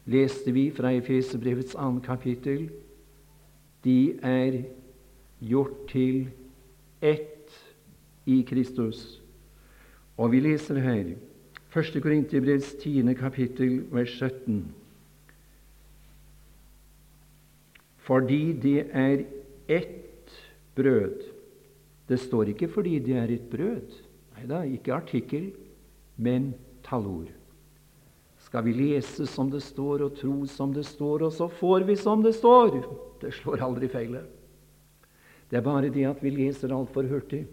leste 0.06 0.54
vi 0.54 0.69
fra 0.69 0.93
Efeserbrevets 0.93 1.76
annet 1.76 2.06
kapittel 2.06 2.69
de 3.84 4.20
er 4.22 4.63
gjort 5.41 5.88
til 5.89 6.28
ett 7.02 7.56
i 8.30 8.41
Kristus. 8.48 9.22
Og 10.17 10.32
vi 10.32 10.41
leser 10.44 10.80
her 10.84 11.13
1. 11.72 11.98
Korinterbrevs 12.04 12.76
10. 12.84 13.13
kapittel, 13.17 13.82
vers 13.91 14.13
17. 14.20 14.65
Fordi 17.98 18.54
det 18.54 18.88
er 18.91 19.24
ett 19.67 20.32
brød. 20.76 21.22
Det 22.10 22.20
står 22.20 22.44
ikke 22.44 22.67
'fordi 22.67 23.00
det 23.00 23.15
er 23.15 23.30
et 23.32 23.50
brød'. 23.50 23.94
Nei 24.38 24.48
da, 24.48 24.62
ikke 24.62 24.94
artikkel, 24.94 25.52
men 26.17 26.54
tallord. 26.84 27.30
Skal 28.39 28.65
vi 28.65 28.74
lese 28.74 29.26
som 29.26 29.52
det 29.52 29.62
står, 29.63 30.02
og 30.02 30.17
tro 30.17 30.46
som 30.46 30.74
det 30.74 30.86
står, 30.86 31.22
og 31.22 31.32
så 31.32 31.48
får 31.48 31.84
vi 31.84 31.96
som 31.96 32.24
det 32.24 32.36
står? 32.36 33.11
Det 33.21 33.34
slår 33.38 33.63
aldri 33.63 33.89
feil. 33.91 34.17
Det 35.49 35.60
er 35.60 35.65
bare 35.65 35.89
det 35.93 36.05
at 36.10 36.21
vi 36.23 36.31
leser 36.34 36.73
altfor 36.73 37.07
hurtig. 37.10 37.45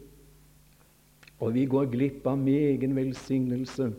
Og 1.38 1.54
vi 1.54 1.66
går 1.70 1.90
glipp 1.92 2.26
av 2.26 2.38
megen 2.40 2.96
velsignelse 2.96 3.92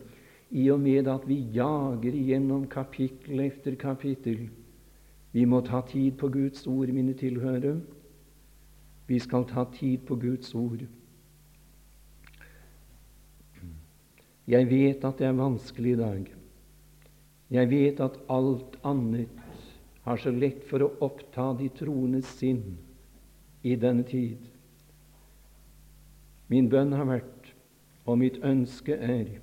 i 0.50 0.66
og 0.72 0.80
med 0.82 1.08
at 1.08 1.26
vi 1.28 1.38
jager 1.54 2.16
igjennom 2.16 2.66
kapittel 2.68 3.44
etter 3.46 3.76
kapittel. 3.80 4.48
Vi 5.32 5.44
må 5.46 5.60
ta 5.62 5.80
tid 5.86 6.18
på 6.18 6.28
Guds 6.28 6.66
ord, 6.66 6.90
mine 6.90 7.14
tilhørere. 7.14 7.78
Vi 9.06 9.18
skal 9.18 9.46
ta 9.46 9.64
tid 9.74 10.02
på 10.06 10.16
Guds 10.18 10.54
ord. 10.54 10.82
Jeg 14.50 14.66
vet 14.70 15.04
at 15.06 15.18
det 15.18 15.28
er 15.28 15.38
vanskelig 15.38 15.92
i 15.92 16.00
dag. 16.00 16.30
Jeg 17.50 17.70
vet 17.70 18.00
at 18.02 18.18
alt 18.30 18.76
annet 18.86 19.39
har 20.04 20.16
så 20.16 20.32
lett 20.32 20.64
for 20.68 20.82
å 20.82 20.92
oppta 21.04 21.50
de 21.58 21.68
troendes 21.76 22.28
sinn 22.38 22.78
i 23.62 23.76
denne 23.76 24.06
tid. 24.08 24.38
Min 26.50 26.70
bønn 26.72 26.94
har 26.96 27.06
vært, 27.06 27.52
og 28.08 28.18
mitt 28.22 28.40
ønske 28.42 28.96
er, 28.96 29.36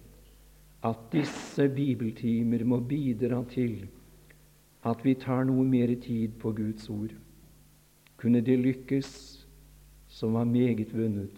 at 0.85 1.07
disse 1.13 1.67
bibeltimer 1.73 2.63
må 2.67 2.79
bidra 2.83 3.43
til 3.51 3.85
at 4.87 5.03
vi 5.05 5.13
tar 5.19 5.45
noe 5.47 5.65
mer 5.67 5.93
tid 6.01 6.37
på 6.41 6.51
Guds 6.57 6.89
ord. 6.89 7.13
Kunne 8.17 8.41
det 8.41 8.57
lykkes, 8.59 9.09
så 10.07 10.29
var 10.33 10.47
meget 10.49 10.93
vunnet. 10.95 11.33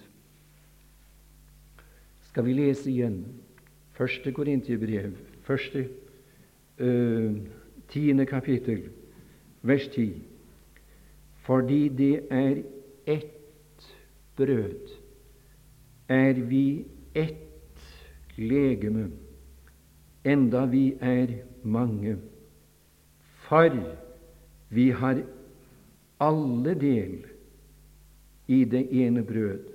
Skal 2.29 2.45
vi 2.45 2.53
lese 2.53 2.91
igjen 2.91 3.23
første 3.97 4.31
Korintiebrev, 4.31 5.15
første 5.43 5.87
øh, 6.77 7.35
tiende 7.89 8.25
kapittel, 8.25 8.85
vers 9.61 9.87
10. 9.87 10.13
Fordi 11.45 11.89
det 11.89 12.27
er 12.29 12.61
ett 13.05 13.93
brød 14.35 14.99
er 16.09 16.33
vi 16.33 16.85
ett 17.13 17.81
legeme, 18.37 19.09
enda 20.25 20.65
vi 20.65 20.95
er 21.01 21.33
mange. 21.63 22.17
For 23.45 23.69
vi 24.69 24.89
har 24.91 25.21
alle 26.19 26.73
del 26.73 27.25
i 28.47 28.63
det 28.65 28.87
ene 28.91 29.23
brød. 29.23 29.69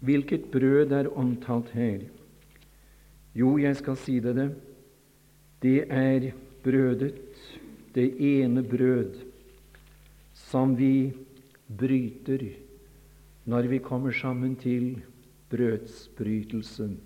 Hvilket 0.00 0.50
brød 0.52 0.92
er 0.92 1.08
omtalt 1.16 1.70
her? 1.70 2.04
Jo, 3.34 3.56
jeg 3.58 3.76
skal 3.76 3.96
si 3.96 4.20
det 4.20 4.36
det. 4.36 4.50
Er 5.90 6.30
brødet, 6.62 7.14
det 7.98 8.08
ene 8.22 8.62
brød, 8.62 9.18
som 10.38 10.76
vi 10.78 11.10
bryter 11.66 12.46
når 13.48 13.68
vi 13.72 13.78
kommer 13.82 14.12
sammen 14.14 14.54
til 14.60 15.00
brødsbrytelsen. 15.50 16.98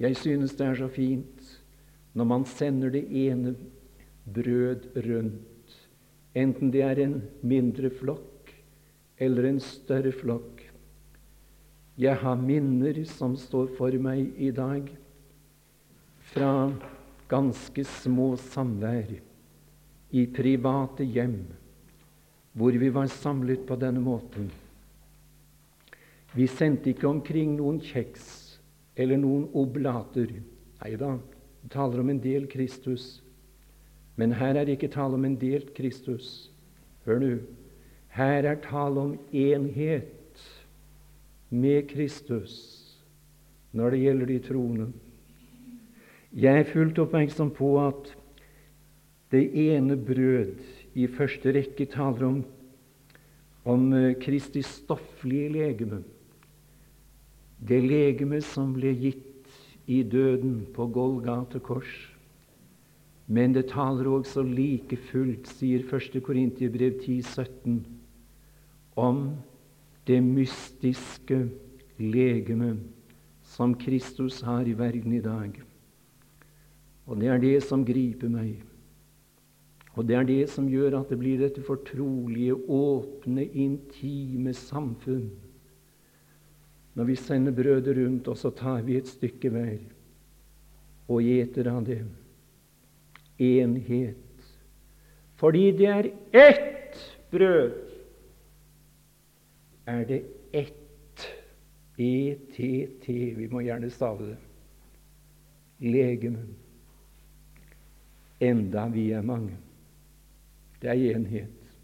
Jeg 0.00 0.16
synes 0.16 0.56
det 0.58 0.66
er 0.66 0.80
så 0.80 0.88
fint 0.88 1.60
når 2.14 2.24
man 2.30 2.44
sender 2.46 2.90
det 2.90 3.04
ene 3.10 3.54
brød 4.34 4.88
rundt, 5.06 5.78
enten 6.34 6.72
det 6.72 6.82
er 6.82 7.00
en 7.04 7.20
mindre 7.42 7.90
flokk 7.90 8.50
eller 9.18 9.48
en 9.48 9.60
større 9.60 10.12
flokk. 10.12 10.62
Jeg 11.98 12.16
har 12.18 12.40
minner 12.40 13.04
som 13.06 13.36
står 13.38 13.70
for 13.78 13.94
meg 14.02 14.34
i 14.42 14.50
dag, 14.54 14.88
fra 16.32 16.50
ganske 17.28 17.84
små 17.88 18.34
samvær 18.40 19.14
i 20.14 20.26
private 20.30 21.06
hjem 21.06 21.38
hvor 22.54 22.76
vi 22.78 22.88
var 22.94 23.10
samlet 23.10 23.64
på 23.66 23.76
denne 23.80 23.98
måten. 23.98 24.46
Vi 26.34 26.46
sendte 26.50 26.92
ikke 26.92 27.08
omkring 27.10 27.56
noen 27.58 27.80
kjeks 27.82 28.26
eller 28.94 29.18
noen 29.18 29.48
oblater. 29.58 30.30
Nei 30.82 30.94
da, 30.98 31.16
det 31.62 31.72
taler 31.74 32.02
om 32.02 32.12
en 32.12 32.22
del 32.22 32.46
Kristus. 32.50 33.18
Men 34.14 34.36
her 34.38 34.54
er 34.54 34.66
det 34.66 34.78
ikke 34.78 34.92
tale 34.94 35.18
om 35.18 35.26
en 35.26 35.38
delt 35.38 35.72
Kristus. 35.74 36.50
Hør 37.06 37.18
nå. 37.22 37.32
Her 38.14 38.46
er 38.46 38.62
tale 38.62 39.02
om 39.02 39.16
enhet 39.34 40.44
med 41.50 41.88
Kristus 41.90 42.54
når 43.74 43.90
det 43.90 44.02
gjelder 44.04 44.30
de 44.30 44.38
troende. 44.46 44.86
Jeg 46.34 46.58
er 46.58 46.66
fullt 46.66 46.98
oppmerksom 46.98 47.52
på 47.54 47.68
at 47.78 48.08
det 49.30 49.44
ene 49.54 49.94
brød 49.94 50.56
i 50.98 51.06
første 51.06 51.52
rekke 51.54 51.86
taler 51.86 52.24
om, 52.26 52.40
om 53.64 53.84
eh, 53.94 54.16
Kristi 54.18 54.62
stofflige 54.66 55.52
legeme. 55.54 56.00
Det 57.62 57.78
legeme 57.84 58.40
som 58.42 58.72
ble 58.74 58.90
gitt 58.98 59.46
i 59.86 60.00
døden 60.02 60.64
på 60.74 60.88
Golgate 60.90 61.60
kors. 61.62 61.92
Men 63.30 63.54
det 63.54 63.68
taler 63.70 64.10
også 64.10 64.42
like 64.42 64.98
fullt, 65.06 65.46
sier 65.46 65.86
1. 65.86 66.18
Korintiebrev 66.22 66.98
17, 66.98 67.78
om 68.96 69.22
det 70.06 70.18
mystiske 70.22 71.44
legeme 71.98 72.72
som 73.54 73.76
Kristus 73.78 74.40
har 74.42 74.66
i 74.66 74.74
verden 74.74 75.14
i 75.14 75.22
dag. 75.22 75.62
Og 77.06 77.20
det 77.20 77.28
er 77.28 77.40
det 77.42 77.58
som 77.66 77.84
griper 77.84 78.30
meg. 78.32 78.62
Og 79.94 80.06
det 80.08 80.16
er 80.18 80.26
det 80.26 80.42
som 80.50 80.66
gjør 80.68 80.98
at 81.00 81.10
det 81.12 81.18
blir 81.20 81.38
dette 81.38 81.62
fortrolige, 81.62 82.54
åpne, 82.54 83.44
intime 83.46 84.54
samfunn. 84.56 85.28
Når 86.94 87.08
vi 87.10 87.16
sender 87.18 87.54
brødet 87.54 87.96
rundt, 87.98 88.28
og 88.28 88.38
så 88.38 88.50
tar 88.54 88.82
vi 88.86 88.96
et 88.98 89.10
stykke 89.10 89.50
hver 89.50 89.78
og 91.10 91.22
gjeter 91.22 91.68
av 91.70 91.82
det. 91.86 92.00
Enhet. 93.42 94.50
Fordi 95.38 95.64
det 95.76 95.90
er 95.90 96.10
ett 96.32 97.02
brød, 97.30 97.74
er 99.86 100.04
det 100.08 100.22
ett 100.54 100.80
ETT. 101.98 103.08
Vi 103.08 103.48
må 103.50 103.62
gjerne 103.62 103.90
stave 103.90 104.32
det. 104.32 104.36
Legeme. 105.84 106.46
Enda 108.44 108.86
vi 108.92 109.08
er 109.16 109.24
mange. 109.24 109.56
Det 110.82 110.90
er 110.92 111.16
enhet. 111.16 111.74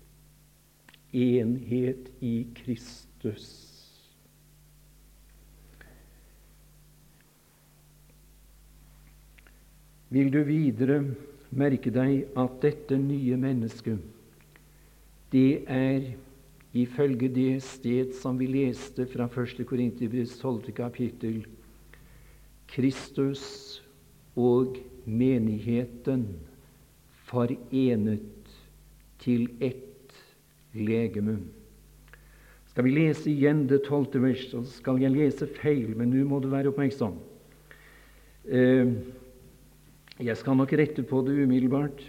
Enhet 1.16 2.11
i 2.20 2.35
Kristus. 2.55 3.49
Vil 10.11 10.31
du 10.35 10.42
videre 10.42 11.05
merke 11.55 11.90
deg 11.94 12.33
at 12.38 12.57
dette 12.62 12.99
nye 12.99 13.37
mennesket, 13.38 14.03
det 15.31 15.62
er 15.70 16.11
ifølge 16.75 17.31
det 17.31 17.62
sted 17.62 18.12
som 18.18 18.38
vi 18.38 18.49
leste 18.51 19.07
fra 19.11 19.29
1. 19.31 19.62
Korinterbrevs 19.66 20.37
12. 20.42 20.73
kapittel, 20.75 21.44
Kristus 22.70 23.42
og 24.38 24.79
menigheten 25.07 26.27
forenet 27.31 28.53
til 29.23 29.49
ett 29.62 30.14
legeme. 30.75 31.38
Skal 32.71 32.87
vi 32.87 32.95
lese 32.95 33.31
igjen 33.33 33.64
det 33.71 33.83
tolvte 33.87 34.21
vers, 34.23 34.45
så 34.53 34.62
skal 34.66 35.01
jeg 35.03 35.14
lese 35.14 35.49
feil, 35.59 35.90
men 35.99 36.12
nå 36.14 36.23
må 36.29 36.38
du 36.43 36.49
være 36.53 36.71
oppmerksom. 36.71 37.16
Eh, 38.47 38.95
jeg 40.21 40.38
skal 40.38 40.59
nok 40.59 40.73
rette 40.79 41.03
på 41.07 41.23
det 41.27 41.35
umiddelbart, 41.43 42.03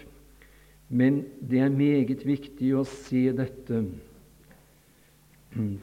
men 0.91 1.23
det 1.39 1.61
er 1.63 1.73
meget 1.73 2.25
viktig 2.27 2.73
å 2.77 2.85
se 2.87 3.29
dette. 3.35 3.85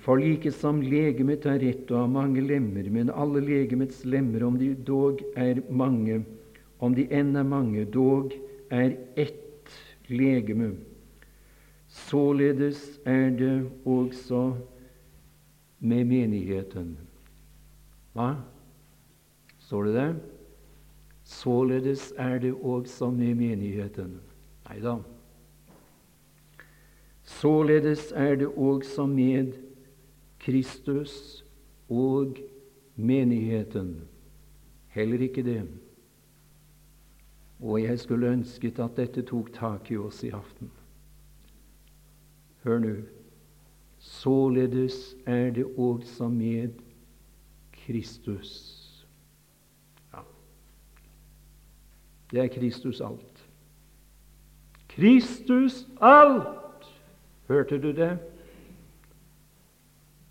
For 0.04 0.20
like 0.20 0.52
som 0.54 0.80
legemet 0.80 1.46
er 1.48 1.64
ett 1.68 1.90
og 1.90 2.02
har 2.04 2.12
mange 2.12 2.44
lemmer, 2.44 2.86
men 2.92 3.10
alle 3.12 3.42
legemets 3.44 4.04
lemmer, 4.08 4.46
om 4.46 4.56
de 4.60 4.72
dog 4.86 5.20
er 5.36 5.60
mange, 5.68 6.22
om 6.80 6.94
de 6.96 7.08
enn 7.12 7.34
er 7.36 7.48
mange, 7.48 7.84
dog 7.92 8.32
er 8.70 8.96
ett 9.16 9.72
legeme 10.08 10.74
Således 11.88 13.00
er 13.04 13.30
det 13.30 13.70
også 13.84 14.56
med 15.78 16.04
menigheten. 16.04 16.98
Hva? 18.12 18.34
Står 19.58 19.82
det 19.88 19.94
det? 19.94 20.16
Således 21.24 22.12
er 22.16 22.38
det 22.38 22.54
også 22.54 23.10
med 23.10 23.34
menigheten. 23.34 24.20
Nei 24.68 24.80
da. 24.84 24.98
Således 27.24 28.12
er 28.16 28.36
det 28.40 28.48
også 28.48 29.06
med 29.06 29.52
Kristus 30.38 31.44
og 31.88 32.36
menigheten. 32.96 33.96
Heller 34.88 35.20
ikke 35.20 35.42
det. 35.42 35.62
Og 37.60 37.82
jeg 37.82 37.98
skulle 37.98 38.30
ønsket 38.30 38.78
at 38.78 38.96
dette 38.96 39.22
tok 39.22 39.52
tak 39.54 39.90
i 39.90 39.96
oss 39.96 40.22
i 40.24 40.30
aften. 40.30 40.70
Hør 42.62 42.78
nå. 42.78 42.94
Således 43.98 45.16
er 45.26 45.50
det 45.50 45.64
også 45.78 46.28
med 46.28 46.68
Kristus. 47.72 49.06
Ja. 50.12 50.22
Det 52.30 52.40
er 52.40 52.46
Kristus 52.46 53.00
alt. 53.00 53.48
Kristus 54.88 55.86
alt! 56.00 56.86
Hørte 57.48 57.78
du 57.82 57.92
det? 57.92 58.18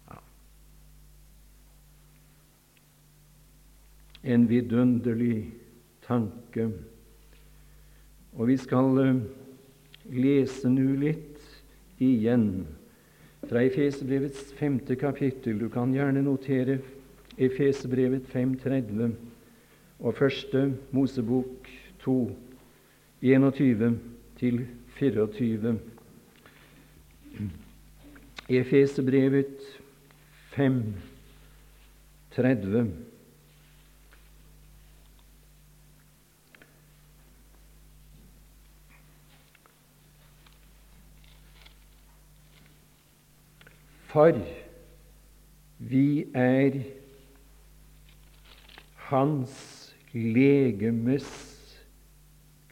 Ja. 0.08 0.20
En 4.24 4.50
vidunderlig 4.50 5.54
tanke. 6.08 6.72
Og 8.38 8.48
vi 8.48 8.58
skal 8.62 9.00
uh, 9.02 9.18
lese 10.14 10.70
nå 10.70 10.92
litt 11.02 11.42
igjen 11.98 12.68
fra 13.50 13.64
Efesebrevets 13.66 14.54
femte 14.60 14.96
kapittel. 15.00 15.58
Du 15.58 15.70
kan 15.74 15.94
gjerne 15.96 16.22
notere 16.22 16.78
Efesebrevet 17.38 18.30
5.30 18.30 19.16
og 20.00 20.14
første 20.18 20.74
Mosebok 20.94 21.70
2, 22.06 22.32
21 23.22 24.00
til 24.38 24.68
24. 25.00 25.80
Efeserbrevet 28.50 29.58
5.30. 30.54 32.86
For 44.18 44.34
vi 45.78 46.26
er 46.34 46.74
hans 49.12 49.52
legemes 50.10 51.28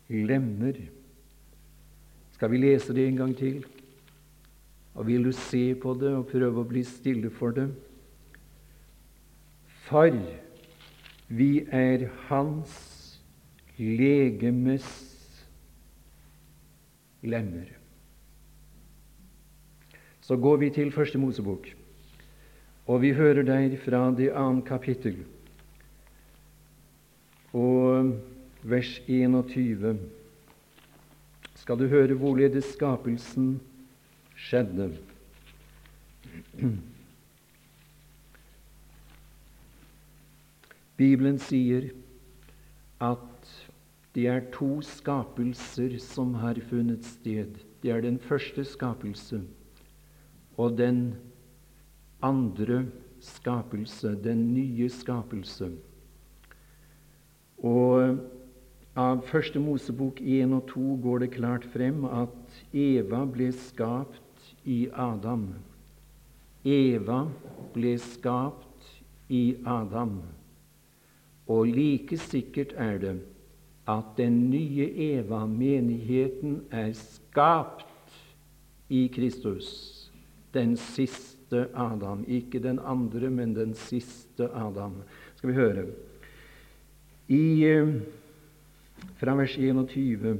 lemmer. 0.10 0.80
Skal 2.34 2.50
vi 2.50 2.64
lese 2.64 2.98
det 2.98 3.06
en 3.06 3.22
gang 3.22 3.38
til? 3.38 3.62
Og 4.96 5.06
vil 5.06 5.30
du 5.30 5.32
se 5.38 5.76
på 5.86 5.94
det 6.02 6.16
og 6.18 6.26
prøve 6.34 6.66
å 6.66 6.72
bli 6.74 6.82
stille 6.82 7.30
for 7.30 7.54
det? 7.54 7.70
For 9.86 10.18
vi 11.30 11.52
er 11.70 12.10
hans 12.26 12.76
legemes 13.78 14.94
lemmer. 17.22 17.85
Så 20.26 20.38
går 20.42 20.58
vi 20.58 20.72
til 20.74 20.92
Første 20.92 21.22
Mosebok, 21.22 21.68
og 22.90 23.02
vi 23.02 23.12
hører 23.14 23.44
der 23.46 23.78
fra 23.78 24.10
det 24.18 24.32
annet 24.34 24.66
kapittel 24.66 25.20
og 27.56 28.12
vers 28.64 29.02
21 29.08 29.94
skal 31.56 31.80
du 31.80 31.86
høre 31.88 32.18
hvorledes 32.20 32.66
skapelsen 32.76 33.62
skjedde. 34.36 34.90
Bibelen 41.00 41.40
sier 41.40 41.88
at 43.00 43.54
det 44.16 44.28
er 44.32 44.44
to 44.52 44.82
skapelser 44.84 45.96
som 46.04 46.34
har 46.42 46.60
funnet 46.70 47.06
sted. 47.08 47.56
Det 47.84 47.92
er 47.92 48.04
den 48.04 48.20
første 48.20 48.66
skapelse 48.68 49.42
og 50.58 50.78
den 50.78 51.16
andre 52.22 52.86
skapelse, 53.20 54.16
den 54.24 54.54
nye 54.54 54.90
skapelse. 54.90 55.70
Og 57.58 58.18
av 58.96 59.24
Første 59.28 59.60
Mosebok 59.60 60.22
1 60.22 60.54
og 60.56 60.68
2 60.72 60.98
går 61.04 61.26
det 61.26 61.32
klart 61.36 61.66
frem 61.74 62.06
at 62.08 62.60
Eva 62.72 63.26
ble 63.28 63.50
skapt 63.56 64.54
i 64.64 64.86
Adam. 64.94 65.50
Eva 66.64 67.26
ble 67.74 67.98
skapt 68.00 69.02
i 69.30 69.58
Adam. 69.66 70.22
Og 71.48 71.68
like 71.68 72.18
sikkert 72.18 72.74
er 72.78 72.98
det 73.02 73.18
at 73.88 74.16
den 74.18 74.48
nye 74.50 74.88
Eva, 74.90 75.44
menigheten, 75.46 76.64
er 76.72 76.94
skapt 76.98 77.86
i 78.90 79.06
Kristus 79.14 79.95
den 80.56 80.76
siste 80.80 81.68
Adam. 81.76 82.24
Ikke 82.28 82.60
den 82.64 82.80
andre, 82.80 83.30
men 83.30 83.54
den 83.56 83.74
siste 83.78 84.50
Adam. 84.56 85.02
Skal 85.36 85.50
vi 85.52 85.56
høre. 85.56 85.86
I, 87.28 87.64
eh, 87.66 87.88
fra 89.20 89.36
vers 89.36 89.58
21. 89.58 90.38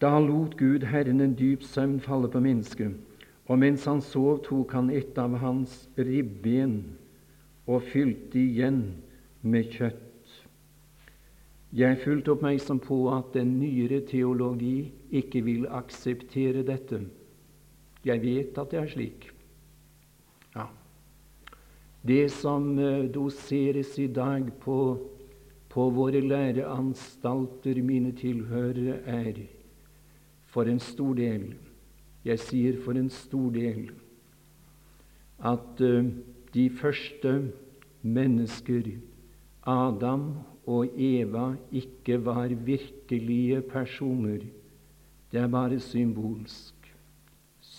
Da 0.00 0.18
lot 0.18 0.56
Gud 0.58 0.84
Herren 0.84 1.20
en 1.20 1.34
dyp 1.34 1.62
søvn 1.62 2.00
falle 2.00 2.28
på 2.28 2.40
mennesket, 2.40 2.92
og 3.46 3.58
mens 3.58 3.84
han 3.84 4.02
sov, 4.02 4.42
tok 4.44 4.72
han 4.72 4.90
et 4.90 5.18
av 5.18 5.36
hans 5.40 5.88
ribben 5.96 6.82
og 7.66 7.82
fylte 7.92 8.38
igjen 8.38 8.82
med 9.42 9.70
kjøtt. 9.72 10.00
Jeg 11.74 11.90
er 11.90 12.02
fullt 12.04 12.28
oppmerksom 12.30 12.78
på 12.84 12.98
at 13.16 13.32
den 13.34 13.56
nyere 13.58 14.02
teologi 14.06 14.92
ikke 15.10 15.40
vil 15.46 15.64
akseptere 15.66 16.62
dette. 16.66 17.00
Jeg 18.04 18.20
vet 18.22 18.58
at 18.60 18.70
det 18.70 18.80
er 18.80 18.90
slik. 18.92 19.28
Ja. 20.54 20.68
Det 22.04 22.28
som 22.32 22.78
eh, 22.78 23.08
doseres 23.08 23.96
i 23.98 24.06
dag 24.12 24.50
på, 24.60 24.78
på 25.72 25.88
våre 25.90 26.20
læreanstalter, 26.20 27.80
mine 27.82 28.12
tilhørere, 28.12 29.00
er 29.08 29.44
for 30.46 30.68
en 30.70 30.80
stor 30.80 31.16
del 31.18 31.54
Jeg 32.24 32.40
sier 32.40 32.76
for 32.80 32.96
en 32.96 33.10
stor 33.12 33.50
del 33.52 33.90
at 35.44 35.80
uh, 35.84 36.06
de 36.54 36.70
første 36.70 37.52
mennesker, 38.00 38.94
Adam 39.66 40.22
og 40.66 40.88
Eva, 40.96 41.54
ikke 41.72 42.16
var 42.24 42.48
virkelige 42.48 43.60
personer. 43.60 44.46
Det 45.32 45.40
er 45.40 45.48
bare 45.48 45.80
symbolsk 45.80 46.73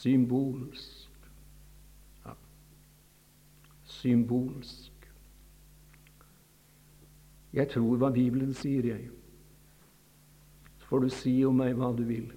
symbolsk. 0.05 1.09
Ja. 2.25 2.33
Symbolsk. 3.83 4.91
Jeg 7.53 7.69
tror 7.71 7.97
hva 7.97 8.11
Bibelen 8.13 8.53
sier, 8.53 8.85
jeg. 8.85 9.07
Så 10.77 10.91
får 10.91 11.05
du 11.05 11.09
si 11.09 11.33
om 11.47 11.57
meg 11.57 11.73
hva 11.79 11.89
du 11.97 12.03
vil. 12.05 12.27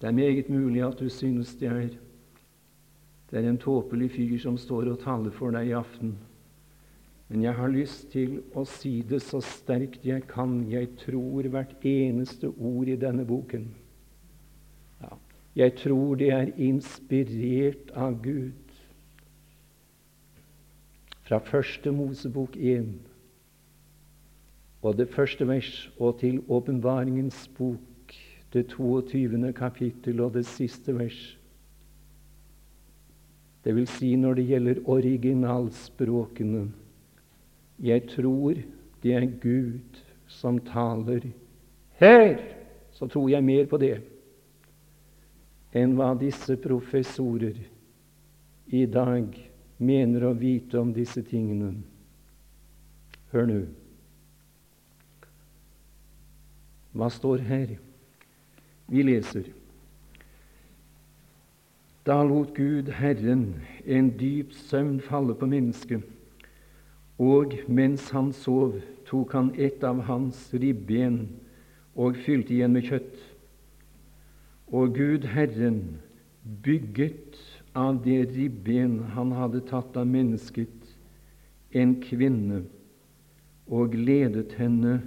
Det 0.00 0.08
er 0.08 0.16
meget 0.16 0.48
mulig 0.48 0.80
at 0.86 0.96
du 0.98 1.10
synes 1.12 1.52
det 1.60 1.68
er 1.68 1.92
det 3.32 3.40
er 3.40 3.48
en 3.48 3.60
tåpelig 3.60 4.10
fyr 4.12 4.34
som 4.38 4.58
står 4.60 4.90
og 4.92 4.98
taler 5.00 5.32
for 5.32 5.54
deg 5.54 5.70
i 5.70 5.76
aften. 5.76 6.16
Men 7.28 7.44
jeg 7.46 7.56
har 7.56 7.70
lyst 7.72 8.10
til 8.12 8.42
å 8.52 8.64
si 8.68 8.98
det 9.08 9.22
så 9.24 9.40
sterkt 9.40 10.04
jeg 10.04 10.26
kan. 10.28 10.58
Jeg 10.68 10.90
tror 11.00 11.48
hvert 11.48 11.72
eneste 11.80 12.50
ord 12.52 12.90
i 12.92 12.98
denne 13.00 13.24
boken. 13.24 13.70
Jeg 15.56 15.74
tror 15.74 16.14
det 16.14 16.30
er 16.32 16.48
inspirert 16.56 17.90
av 17.92 18.22
Gud. 18.22 18.52
Fra 21.22 21.38
første 21.38 21.92
Mosebok 21.92 22.56
1 22.56 22.94
og 24.82 24.96
det 24.98 25.08
første 25.08 25.46
vers 25.46 25.90
og 25.98 26.18
til 26.18 26.40
Åpenbaringens 26.48 27.50
bok, 27.58 28.14
det 28.52 28.66
22. 28.72 29.52
kapittel 29.52 30.20
og 30.20 30.34
det 30.34 30.46
siste 30.46 30.98
vers. 30.98 31.38
Det 33.64 33.76
vil 33.76 33.86
si 33.86 34.16
når 34.16 34.34
det 34.34 34.46
gjelder 34.46 34.80
originalspråkene. 34.84 36.64
Jeg 37.78 38.08
tror 38.08 38.58
det 39.02 39.14
er 39.14 39.28
Gud 39.42 40.02
som 40.26 40.58
taler. 40.58 41.30
Her 42.00 42.38
så 42.92 43.06
tror 43.06 43.28
jeg 43.30 43.44
mer 43.44 43.66
på 43.66 43.78
det 43.78 44.00
enn 45.72 45.94
hva 45.96 46.12
disse 46.20 46.56
professorer 46.60 47.56
i 48.72 48.84
dag 48.86 49.32
mener 49.82 50.26
å 50.28 50.34
vite 50.36 50.78
om 50.80 50.92
disse 50.94 51.22
tingene. 51.26 51.74
Hør 53.32 53.48
nå. 53.48 53.60
Hva 56.92 57.08
står 57.12 57.44
her? 57.48 57.74
Vi 58.92 59.04
leser 59.06 59.48
Da 62.04 62.18
lot 62.26 62.50
Gud 62.56 62.90
Herren 62.98 63.62
en 63.86 64.10
dyp 64.18 64.52
søvn 64.66 64.98
falle 65.06 65.36
på 65.38 65.46
mennesket, 65.46 66.02
og 67.22 67.54
mens 67.70 68.08
han 68.10 68.32
sov, 68.34 68.74
tok 69.06 69.36
han 69.38 69.52
et 69.54 69.84
av 69.86 70.02
hans 70.08 70.48
ribben 70.50 71.20
og 71.94 72.18
fylte 72.24 72.56
igjen 72.56 72.74
med 72.74 72.88
kjøtt. 72.90 73.21
Og 74.72 74.94
Gud 74.96 75.26
Herren 75.28 76.00
bygget 76.64 77.36
av 77.76 77.98
det 78.04 78.30
ribben 78.32 78.98
han 79.12 79.32
hadde 79.36 79.60
tatt 79.68 79.96
av 80.00 80.08
mennesket, 80.08 80.88
en 81.76 81.98
kvinne, 82.00 82.62
og 83.72 83.94
ledet 83.96 84.56
henne 84.58 84.98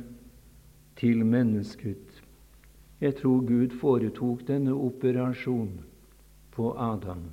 til 0.98 1.26
mennesket. 1.26 2.22
Jeg 3.02 3.18
tror 3.20 3.42
Gud 3.46 3.74
foretok 3.82 4.46
denne 4.48 4.74
operasjonen 4.74 5.82
på 6.56 6.72
Adam. 6.80 7.26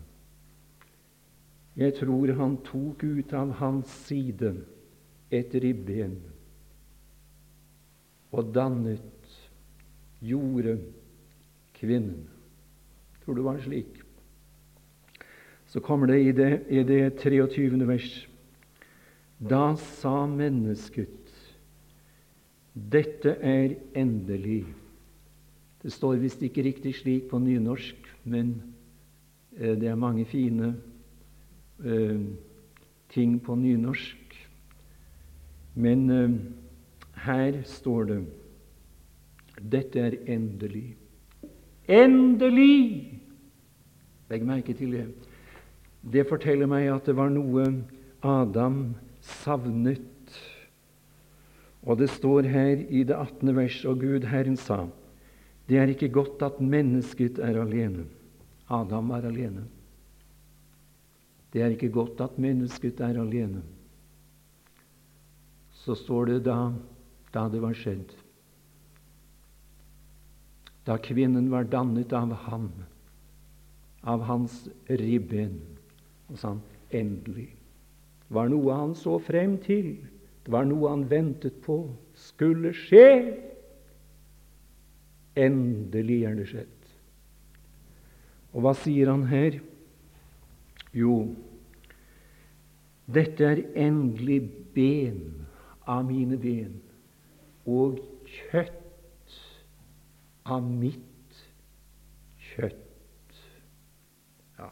Jeg 1.77 1.95
tror 2.01 2.33
han 2.37 2.59
tok 2.67 3.05
ut 3.05 3.33
av 3.33 3.55
hans 3.61 3.93
side 4.09 4.55
et 5.33 5.55
ribben 5.65 6.19
og 8.33 8.53
dannet, 8.53 9.09
gjorde 10.23 10.77
kvinnen. 11.83 12.29
Tror 13.25 13.39
det 13.39 13.47
var 13.47 13.59
slik. 13.63 13.99
Så 15.67 15.81
kommer 15.81 16.07
det 16.07 16.21
i 16.21 16.33
det, 16.33 16.53
i 16.69 16.83
det 16.87 17.19
23. 17.19 17.87
vers. 17.89 18.11
Da 19.39 19.75
sa 19.77 20.27
mennesket 20.27 21.19
dette 22.73 23.35
er 23.45 23.75
endelig. 23.99 24.65
Det 25.83 25.93
står 25.93 26.21
visst 26.23 26.43
ikke 26.43 26.65
riktig 26.65 26.95
slik 26.97 27.29
på 27.29 27.41
nynorsk, 27.43 28.07
men 28.25 28.55
eh, 29.59 29.75
det 29.77 29.91
er 29.91 29.99
mange 29.99 30.25
fine 30.25 30.75
eh, 31.85 32.21
ting 33.13 33.37
på 33.45 33.57
nynorsk. 33.59 34.39
Men 35.75 36.11
eh, 36.11 36.39
her 37.27 37.61
står 37.69 38.09
det 38.09 38.21
dette 39.63 40.01
er 40.01 40.17
endelig. 40.27 40.97
Endelig! 41.93 43.21
Legg 44.33 44.47
merke 44.49 44.75
til 44.77 44.95
det. 44.97 45.07
Det 46.13 46.25
forteller 46.29 46.71
meg 46.71 46.89
at 46.89 47.05
det 47.07 47.15
var 47.19 47.29
noe 47.33 47.67
Adam 48.25 48.95
savnet. 49.21 50.09
Og 51.83 51.99
det 52.01 52.09
står 52.15 52.49
her 52.49 52.81
i 52.89 53.03
det 53.05 53.17
18. 53.17 53.53
vers, 53.57 53.83
og 53.85 54.01
Gud 54.01 54.27
Herren 54.31 54.57
sa, 54.57 54.87
det 55.69 55.79
er 55.79 55.93
ikke 55.93 56.11
godt 56.15 56.43
at 56.47 56.61
mennesket 56.63 57.39
er 57.43 57.61
alene. 57.61 58.07
Adam 58.73 59.13
var 59.13 59.27
alene. 59.29 59.67
Det 61.53 61.61
er 61.63 61.75
ikke 61.75 61.93
godt 61.93 62.21
at 62.25 62.39
mennesket 62.41 63.01
er 63.05 63.21
alene. 63.21 63.61
Så 65.85 65.95
står 65.99 66.31
det 66.31 66.43
da, 66.47 66.73
da 67.35 67.49
det 67.53 67.61
var 67.63 67.77
skjedd 67.77 68.15
da 70.87 70.99
kvinnen 70.99 71.51
var 71.53 71.69
dannet 71.71 72.13
av 72.13 72.33
ham, 72.49 72.71
av 74.03 74.25
hans 74.27 74.69
ribben. 74.87 75.61
Og 76.31 76.39
sa 76.39 76.55
han 76.55 76.63
endelig. 76.91 77.53
Det 78.27 78.35
var 78.35 78.51
noe 78.51 78.77
han 78.81 78.95
så 78.99 79.19
frem 79.23 79.59
til. 79.63 79.95
Det 80.43 80.53
var 80.53 80.67
noe 80.67 80.91
han 80.91 81.07
ventet 81.11 81.61
på 81.65 81.85
skulle 82.19 82.73
skje. 82.75 83.09
Endelig 85.39 86.19
er 86.29 86.39
det 86.41 86.49
skjedd. 86.51 86.79
Og 88.53 88.67
hva 88.67 88.75
sier 88.77 89.09
han 89.13 89.25
her? 89.31 89.61
Jo, 90.93 91.23
dette 93.13 93.47
er 93.49 93.63
endelig 93.81 94.43
ben 94.75 95.47
av 95.89 96.05
mine 96.05 96.37
ben 96.41 96.75
og 97.65 98.01
kjøtt 98.29 98.82
av 100.53 100.65
mitt 100.69 101.43
kjøtt. 102.53 103.39
Ja. 104.59 104.71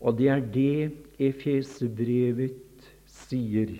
Og 0.00 0.18
det 0.18 0.30
er 0.32 0.46
det 0.54 1.26
Efesebrevet 1.28 2.90
sier 3.08 3.78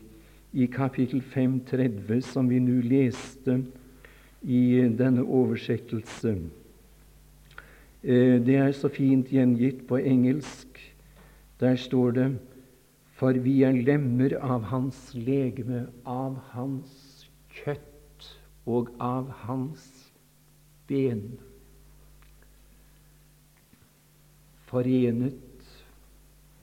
i 0.57 0.67
kapittel 0.73 1.21
5.30, 1.21 2.23
som 2.25 2.49
vi 2.49 2.61
nå 2.63 2.79
leste 2.87 3.59
i 4.47 4.63
denne 4.97 5.25
oversettelse. 5.25 6.37
Eh, 8.07 8.37
det 8.47 8.57
er 8.57 8.73
så 8.73 8.89
fint 8.93 9.33
gjengitt 9.33 9.85
på 9.89 9.99
engelsk. 9.99 10.81
Der 11.61 11.77
står 11.77 12.11
det 12.11 12.29
For 13.17 13.33
vi 13.33 13.63
er 13.65 13.73
lemmer 13.73 14.35
av 14.45 14.67
hans 14.69 15.15
legeme, 15.15 15.87
av 16.05 16.37
hans 16.53 17.25
kjøtt 17.49 18.27
og 18.69 18.91
av 19.01 19.31
hans 19.47 19.96
ben. 20.87 21.39
Forenet 24.67 25.35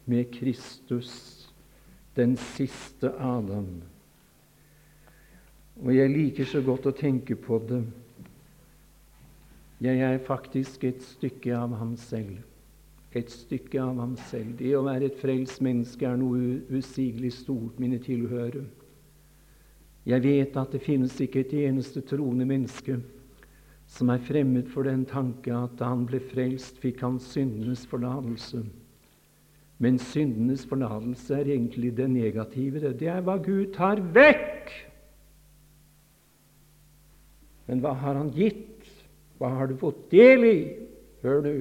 med 0.06 0.34
Kristus, 0.34 1.50
den 2.16 2.38
siste 2.38 3.12
Adam. 3.20 3.82
Og 5.82 5.96
jeg 5.96 6.12
liker 6.12 6.46
så 6.46 6.62
godt 6.62 6.90
å 6.92 6.96
tenke 6.96 7.36
på 7.40 7.60
det. 7.70 7.82
Jeg 9.84 10.00
er 10.00 10.20
faktisk 10.24 10.84
et 10.88 11.02
stykke 11.04 11.56
av 11.58 11.74
ham 11.80 11.96
selv. 12.00 12.38
Et 13.14 13.30
stykke 13.30 13.82
av 13.82 13.98
ham 14.00 14.14
selv. 14.30 14.54
Det 14.60 14.76
å 14.78 14.86
være 14.86 15.10
et 15.10 15.18
frelst 15.20 15.62
menneske 15.66 16.08
er 16.08 16.20
noe 16.20 16.62
usigelig 16.72 17.34
stort, 17.42 17.80
mine 17.82 18.00
tilhørere. 18.02 18.64
Jeg 20.06 20.24
vet 20.24 20.56
at 20.60 20.72
det 20.76 20.84
finnes 20.84 21.16
ikke 21.24 21.44
et 21.44 21.54
eneste 21.64 22.04
troende 22.06 22.46
menneske 22.48 23.00
som 23.94 24.10
er 24.10 24.24
fremmed 24.26 24.70
for 24.74 24.88
den 24.88 25.04
tanke 25.06 25.54
at 25.54 25.76
da 25.78 25.92
han 25.92 26.08
ble 26.10 26.18
frelst, 26.32 26.80
fikk 26.82 27.04
han 27.06 27.20
syndenes 27.22 27.86
forlatelse. 27.90 28.64
Men 29.84 30.00
syndenes 30.02 30.64
forlatelse 30.70 31.36
er 31.38 31.52
egentlig 31.54 31.92
det 31.98 32.08
negative. 32.10 32.82
Det 32.98 33.10
er 33.12 33.22
hva 33.26 33.38
Gud 33.44 33.74
tar 33.76 34.02
vekk. 34.16 34.74
Men 37.70 37.84
hva 37.84 37.94
har 38.02 38.18
han 38.18 38.34
gitt? 38.34 38.90
Hva 39.38 39.54
har 39.60 39.70
du 39.70 39.78
fått 39.78 40.08
del 40.14 40.48
i? 40.48 40.58
Hør 41.24 41.46
du, 41.46 41.54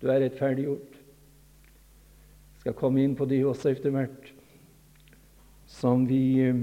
du 0.00 0.10
er 0.10 0.24
rettferdiggjort. 0.24 0.98
Jeg 0.98 2.64
skal 2.64 2.76
komme 2.76 3.04
inn 3.04 3.14
på 3.16 3.24
det 3.28 3.40
også 3.46 3.70
etter 3.70 3.94
hvert 3.94 4.34
som 5.70 6.02
vi 6.08 6.24
eh, 6.42 6.58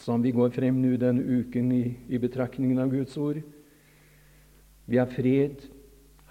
som 0.00 0.22
vi 0.22 0.32
går 0.32 0.50
frem 0.54 0.78
nå 0.80 0.94
denne 1.00 1.22
uken 1.22 1.72
i, 1.76 1.84
i 2.08 2.18
betraktningen 2.18 2.78
av 2.80 2.92
Guds 2.92 3.16
ord. 3.20 3.42
Vi 4.88 4.98
har 4.98 5.10
fred. 5.12 5.60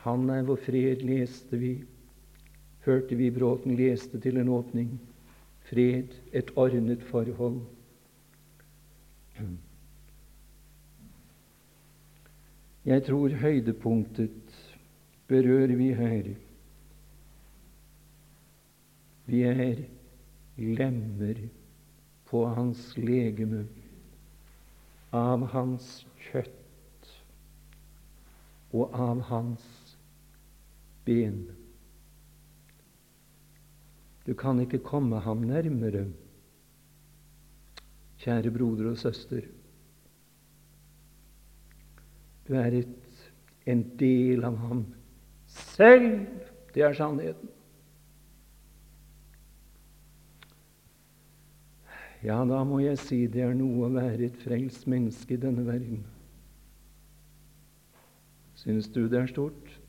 Han 0.06 0.30
er 0.34 0.48
vår 0.48 0.62
fred, 0.66 1.04
leste 1.06 1.60
vi. 1.60 1.76
Hørte 2.88 3.18
vi 3.20 3.30
Bråten 3.32 3.76
leste 3.78 4.20
til 4.22 4.40
en 4.42 4.50
åpning. 4.56 4.96
Fred, 5.70 6.16
et 6.34 6.50
ordnet 6.58 7.04
forhold. 7.12 7.62
Jeg 12.90 13.06
tror 13.06 13.38
høydepunktet 13.44 14.58
berører 15.30 15.76
vi 15.78 15.92
her. 15.94 16.34
Vi 19.30 19.46
er 19.46 19.86
lemmer 20.58 21.38
på 22.30 22.46
hans 22.46 22.94
legeme, 22.98 23.66
av 25.16 25.48
hans 25.50 25.88
kjøtt 26.30 27.08
og 28.70 28.94
av 28.94 29.24
hans 29.32 29.66
ben. 31.06 31.48
Du 34.28 34.36
kan 34.38 34.62
ikke 34.62 34.82
komme 34.86 35.22
ham 35.26 35.42
nærmere, 35.50 36.06
kjære 38.22 38.52
broder 38.54 38.92
og 38.92 39.00
søster. 39.02 39.48
Du 42.46 42.54
er 42.58 42.82
et, 42.84 43.24
en 43.66 43.82
del 43.98 44.46
av 44.46 44.58
ham 44.68 44.84
selv. 45.50 46.28
Det 46.76 46.86
er 46.86 46.94
sannheten. 46.94 47.56
Ja, 52.24 52.42
da 52.46 52.64
må 52.68 52.82
jeg 52.84 53.00
si 53.00 53.26
det 53.32 53.46
er 53.46 53.54
noe 53.56 53.88
å 53.88 53.94
være 53.96 54.28
et 54.28 54.40
frelst 54.44 54.88
menneske 54.92 55.38
i 55.38 55.42
denne 55.42 55.64
verden. 55.68 56.02
Synes 58.60 58.90
du 58.92 59.06
det 59.08 59.22
er 59.22 59.32
stort? 59.32 59.80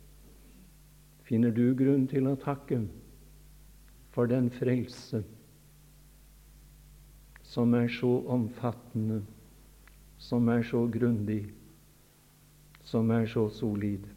finner 1.30 1.52
du 1.54 1.76
grunn 1.78 2.08
til 2.10 2.26
å 2.26 2.38
takke 2.42 2.80
for 4.10 4.26
den 4.26 4.48
frelse 4.50 5.20
som 7.46 7.74
er 7.78 7.86
så 7.94 8.10
omfattende, 8.34 9.20
som 10.18 10.50
er 10.50 10.66
så 10.66 10.80
grundig, 10.90 11.44
som 12.82 13.10
er 13.14 13.30
så 13.30 13.46
solid. 13.54 14.08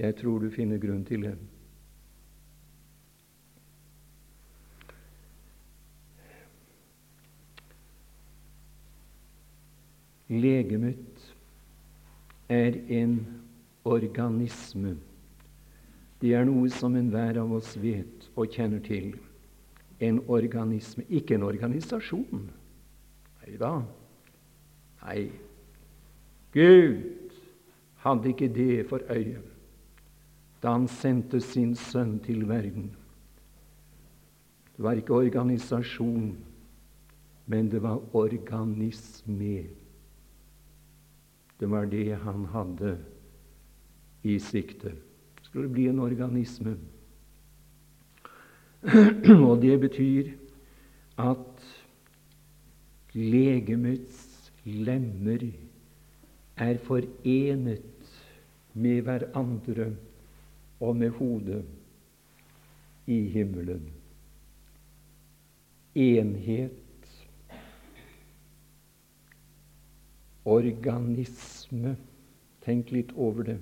Jeg 0.00 0.16
tror 0.20 0.40
du 0.40 0.48
finner 0.52 0.80
grunn 0.80 1.04
til 1.08 1.28
det. 1.28 1.36
Legemet 10.32 11.32
er 12.48 12.78
en 12.88 13.18
organisme. 13.84 14.96
Det 16.22 16.32
er 16.38 16.46
noe 16.48 16.70
som 16.72 16.96
enhver 16.96 17.40
av 17.42 17.52
oss 17.52 17.74
vet 17.82 18.28
og 18.32 18.54
kjenner 18.54 18.80
til. 18.86 19.12
En 20.02 20.22
organisme, 20.32 21.04
ikke 21.10 21.36
en 21.36 21.44
organisasjon. 21.46 22.46
Nei 23.42 23.58
da. 23.60 23.74
Nei. 25.02 25.26
Gud 26.54 27.34
hadde 28.02 28.32
ikke 28.32 28.50
det 28.52 28.84
for 28.90 29.04
øye 29.10 29.40
da 30.62 30.76
han 30.76 30.86
sendte 30.86 31.40
sin 31.42 31.74
sønn 31.74 32.20
til 32.22 32.44
verden. 32.46 32.92
Det 34.76 34.84
var 34.84 34.94
ikke 34.94 35.16
organisasjon, 35.16 36.36
men 37.50 37.70
det 37.70 37.82
var 37.82 37.98
organisme. 38.14 39.81
Det 41.62 41.68
var 41.70 41.86
det 41.86 42.14
han 42.24 42.44
hadde 42.50 42.96
i 44.26 44.38
sikte. 44.42 44.90
Skulle 45.46 45.68
bli 45.70 45.84
en 45.86 46.00
organisme. 46.02 46.72
Og 49.48 49.60
det 49.62 49.76
betyr 49.78 50.32
at 51.22 51.62
legemets 53.14 54.50
lemmer 54.64 55.44
er 56.66 56.82
forenet 56.82 58.10
med 58.74 59.06
hverandre 59.06 59.92
og 60.82 60.96
med 60.96 61.14
hodet 61.20 61.62
i 63.06 63.20
himmelen. 63.36 63.86
Enhet 65.94 66.81
organisme. 70.44 71.96
Tenk 72.64 72.90
litt 72.90 73.12
over 73.16 73.46
det. 73.46 73.58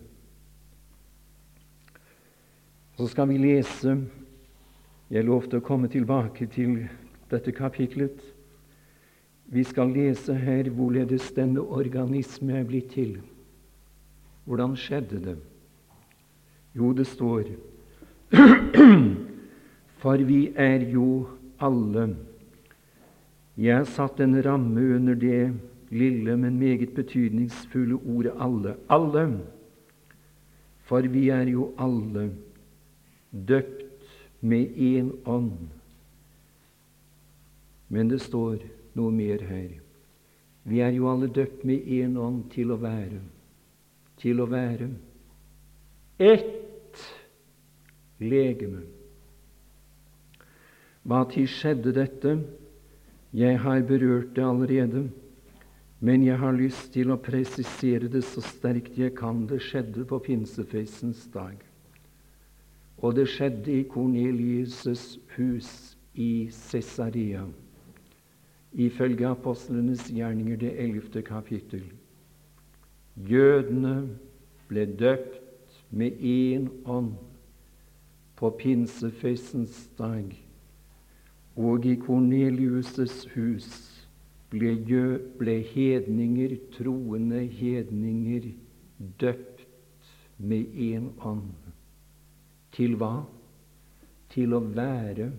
Så 2.97 3.07
skal 3.09 3.29
vi 3.29 3.39
lese 3.41 3.97
Jeg 5.11 5.27
lovte 5.27 5.59
å 5.59 5.65
komme 5.65 5.89
tilbake 5.91 6.47
til 6.55 6.85
dette 7.33 7.51
kapitlet. 7.51 8.21
Vi 9.51 9.65
skal 9.67 9.91
lese 9.91 10.37
her 10.39 10.69
hvorledes 10.71 11.33
denne 11.35 11.65
organisme 11.65 12.61
er 12.61 12.69
blitt 12.69 12.93
til. 12.95 13.17
Hvordan 14.47 14.77
skjedde 14.79 15.19
det? 15.25 15.35
Jo, 16.79 16.93
det 16.95 17.09
står 17.11 17.51
For 20.01 20.23
vi 20.23 20.53
er 20.55 20.87
jo 20.93 21.27
alle 21.59 22.05
Jeg 23.59 23.81
har 23.81 23.91
satt 23.91 24.23
en 24.23 24.39
ramme 24.45 24.85
under 24.95 25.19
det 25.19 25.43
lille, 25.91 26.37
men 26.37 26.59
meget 26.59 26.95
betydningsfulle 26.95 27.95
ordet 27.95 28.33
'alle'. 28.33 28.75
Alle. 28.89 29.41
For 30.79 31.01
vi 31.01 31.29
er 31.29 31.43
jo 31.43 31.75
alle 31.79 32.33
døpt 33.49 33.85
med 34.41 34.67
én 34.67 35.11
ånd. 35.27 35.69
Men 37.89 38.11
det 38.11 38.21
står 38.21 38.57
noe 38.95 39.13
mer 39.13 39.43
her. 39.43 39.69
Vi 40.65 40.81
er 40.81 40.91
jo 40.91 41.11
alle 41.13 41.29
døpt 41.29 41.65
med 41.65 41.79
én 41.87 42.19
ånd 42.19 42.51
til 42.51 42.71
å 42.71 42.77
være. 42.77 43.21
Til 44.17 44.41
å 44.41 44.47
være 44.47 44.91
ett 46.21 47.01
legeme. 48.21 48.83
Hva 51.03 51.25
til 51.33 51.49
skjedde 51.49 51.95
dette? 51.97 52.35
Jeg 53.33 53.61
har 53.63 53.81
berørt 53.89 54.35
det 54.37 54.45
allerede. 54.45 55.07
Men 56.01 56.23
jeg 56.25 56.39
har 56.41 56.57
lyst 56.57 56.95
til 56.95 57.13
å 57.13 57.19
presisere 57.21 58.09
det 58.09 58.23
så 58.25 58.41
sterkt 58.41 58.97
jeg 58.97 59.13
kan. 59.19 59.45
Det 59.49 59.61
skjedde 59.61 60.07
på 60.09 60.19
pinsefeistens 60.25 61.27
dag. 61.35 61.59
Og 63.05 63.17
det 63.17 63.27
skjedde 63.33 63.73
i 63.73 63.85
Kornelius' 63.89 65.19
hus 65.37 65.97
i 66.15 66.49
Cesarea, 66.53 67.47
ifølge 68.73 69.29
apostlenes 69.29 70.09
gjerninger, 70.13 70.57
det 70.61 70.75
ellevte 70.81 71.23
kapittel. 71.25 71.85
Jødene 73.17 74.11
ble 74.69 74.85
døpt 75.01 75.81
med 75.91 76.21
én 76.21 76.69
ånd 76.85 77.15
på 78.37 78.51
pinsefeistens 78.61 79.87
dag, 79.99 80.29
og 81.57 81.87
i 81.89 81.97
Kornelius' 82.01 83.27
hus 83.35 83.90
ble, 84.51 84.73
ble 85.39 85.57
hedninger, 85.73 86.57
troende 86.75 87.45
hedninger, 87.47 88.51
døpt 89.21 89.67
med 90.39 90.75
én 90.75 91.11
ånd. 91.27 91.53
Til 92.75 92.97
hva? 92.99 93.25
Til 94.31 94.55
å 94.55 94.61
være 94.63 95.31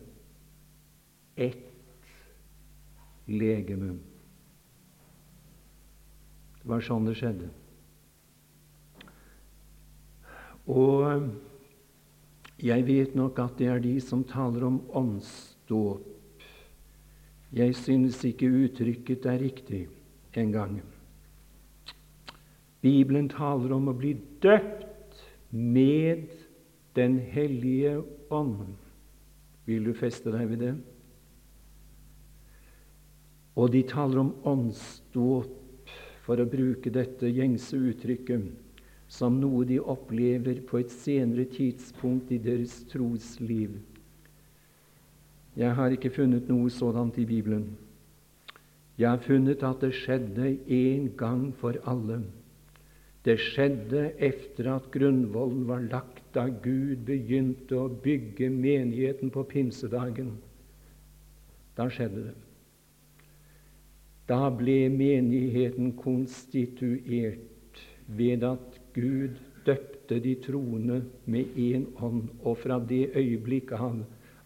ett 1.39 1.67
legeme. 3.31 3.95
Det 6.61 6.69
var 6.69 6.83
sånn 6.85 7.07
det 7.07 7.15
skjedde. 7.17 7.49
Og 10.69 11.31
jeg 12.61 12.85
vet 12.85 13.15
nok 13.17 13.39
at 13.41 13.57
det 13.57 13.71
er 13.71 13.81
de 13.81 13.95
som 14.03 14.21
taler 14.27 14.67
om 14.67 14.77
åndsdåp 14.93 16.10
jeg 17.51 17.75
synes 17.75 18.21
ikke 18.23 18.47
uttrykket 18.47 19.25
er 19.27 19.41
riktig 19.41 19.87
engang. 20.39 20.79
Bibelen 22.81 23.27
taler 23.29 23.75
om 23.75 23.89
å 23.91 23.97
bli 23.97 24.15
døpt 24.43 25.19
med 25.51 26.29
Den 26.91 27.21
hellige 27.23 28.01
ånd. 28.35 28.73
Vil 29.63 29.85
du 29.87 29.93
feste 29.95 30.27
deg 30.33 30.49
ved 30.49 30.59
det? 30.59 30.71
Og 33.55 33.71
de 33.71 33.83
taler 33.87 34.19
om 34.19 34.33
åndsdåp, 34.43 35.93
for 36.25 36.43
å 36.43 36.49
bruke 36.51 36.91
dette 36.91 37.31
gjengse 37.31 37.79
uttrykket, 37.79 38.43
som 39.07 39.39
noe 39.39 39.63
de 39.67 39.79
opplever 39.79 40.59
på 40.67 40.81
et 40.81 40.91
senere 40.91 41.47
tidspunkt 41.47 42.31
i 42.35 42.41
deres 42.43 42.81
trosliv. 42.91 43.79
Jeg 45.55 45.75
har 45.75 45.91
ikke 45.91 46.13
funnet 46.15 46.47
noe 46.49 46.69
sådant 46.71 47.17
i 47.19 47.25
Bibelen. 47.27 47.65
Jeg 48.97 49.09
har 49.09 49.23
funnet 49.25 49.63
at 49.63 49.81
det 49.81 49.93
skjedde 49.97 50.53
en 50.67 51.09
gang 51.17 51.49
for 51.59 51.75
alle. 51.87 52.21
Det 53.25 53.35
skjedde 53.39 54.11
etter 54.17 54.69
at 54.75 54.87
grunnvollen 54.93 55.67
var 55.67 55.83
lagt, 55.91 56.23
da 56.33 56.47
Gud 56.47 57.03
begynte 57.05 57.77
å 57.77 57.89
bygge 57.91 58.49
menigheten 58.49 59.29
på 59.33 59.43
pinsedagen. 59.49 60.31
Da 61.77 61.89
skjedde 61.91 62.23
det. 62.29 62.37
Da 64.31 64.47
ble 64.55 64.85
menigheten 64.89 65.91
konstituert 65.99 67.81
ved 68.07 68.43
at 68.47 68.79
Gud 68.95 69.35
døpte 69.65 70.19
de 70.23 70.35
troende 70.45 71.01
med 71.25 71.57
én 71.59 71.85
ånd, 71.99 72.29
og 72.41 72.57
fra 72.63 72.79
det 72.79 73.11
øyeblikket 73.15 73.77
av 73.77 73.99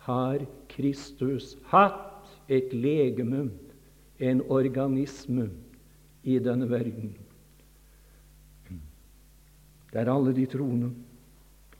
har 0.05 0.45
Kristus 0.71 1.55
hatt 1.71 2.51
et 2.51 2.73
legeme, 2.73 3.49
en 4.19 4.41
organisme, 4.53 5.49
i 6.25 6.39
denne 6.41 6.65
verden. 6.69 7.11
Det 9.91 10.01
er 10.01 10.09
alle 10.09 10.33
de 10.33 10.45
troende, 10.49 10.89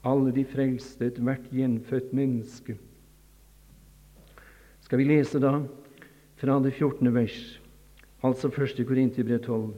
alle 0.05 0.32
de 0.36 0.43
frelste, 0.45 1.09
ethvert 1.09 1.47
gjenfødt 1.49 2.13
menneske. 2.13 2.78
Skal 4.86 5.01
vi 5.01 5.07
lese 5.09 5.41
da 5.41 5.57
fra 6.38 6.59
det 6.61 6.76
14. 6.78 7.09
vers, 7.15 7.39
altså 8.21 8.51
1. 8.53 8.86
Korinterbrev 8.86 9.41
12. 9.41 9.73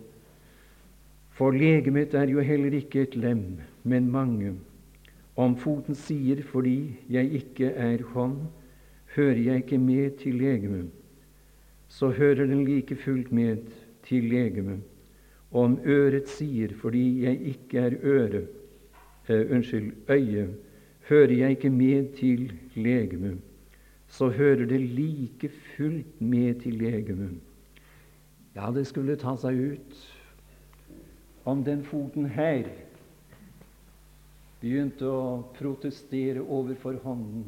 For 1.37 1.55
legemet 1.55 2.15
er 2.17 2.27
jo 2.33 2.43
heller 2.43 2.75
ikke 2.75 3.05
et 3.05 3.15
lem, 3.15 3.61
men 3.87 4.11
mange. 4.11 4.57
Om 5.38 5.57
foten 5.57 5.95
sier 5.95 6.41
'fordi 6.41 6.97
jeg 7.09 7.31
ikke 7.31 7.65
er 7.65 8.03
hånd', 8.03 8.47
hører 9.15 9.38
jeg 9.38 9.55
ikke 9.55 9.77
med 9.77 10.11
til 10.17 10.35
legemet, 10.35 10.89
så 11.88 12.09
hører 12.09 12.45
den 12.45 12.65
like 12.65 12.95
fullt 12.95 13.31
med 13.31 13.57
til 14.03 14.23
legemet. 14.23 14.79
Om 15.51 15.79
øret 15.85 16.29
sier 16.29 16.67
'fordi 16.67 17.23
jeg 17.23 17.41
ikke 17.41 17.77
er 17.77 17.91
øre', 18.03 18.47
eh, 19.29 19.51
unnskyld, 19.51 19.91
øye, 20.09 20.47
hører 21.09 21.31
jeg 21.33 21.49
ikke 21.49 21.69
med 21.69 22.13
til 22.13 22.51
legemet, 22.75 23.38
så 24.07 24.29
hører 24.29 24.65
det 24.65 24.81
like 24.81 25.49
fullt 25.49 26.21
med 26.21 26.55
til 26.55 26.73
legemet. 26.73 27.31
Ja, 28.55 28.71
det 28.75 28.88
skulle 28.88 29.15
ta 29.15 29.35
seg 29.35 29.53
ut 29.53 30.17
om 31.45 31.63
den 31.63 31.83
foten 31.83 32.25
her 32.25 32.63
begynte 34.68 35.07
å 35.07 35.53
protestere 35.55 36.43
overfor 36.43 36.97
hånden. 37.03 37.45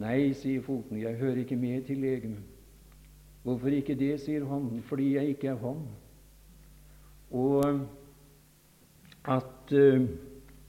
Nei, 0.00 0.32
sier 0.36 0.62
foten, 0.64 0.96
jeg 1.00 1.18
hører 1.20 1.42
ikke 1.42 1.58
med 1.60 1.84
til 1.88 2.00
legemet. 2.00 2.46
Hvorfor 3.44 3.72
ikke 3.72 3.96
det, 3.96 4.14
sier 4.20 4.44
hånden, 4.48 4.82
fordi 4.88 5.14
jeg 5.14 5.34
ikke 5.34 5.52
er 5.52 5.60
hånd. 5.60 5.84
Og 7.36 7.82
at 9.28 9.72
eh, 9.76 10.08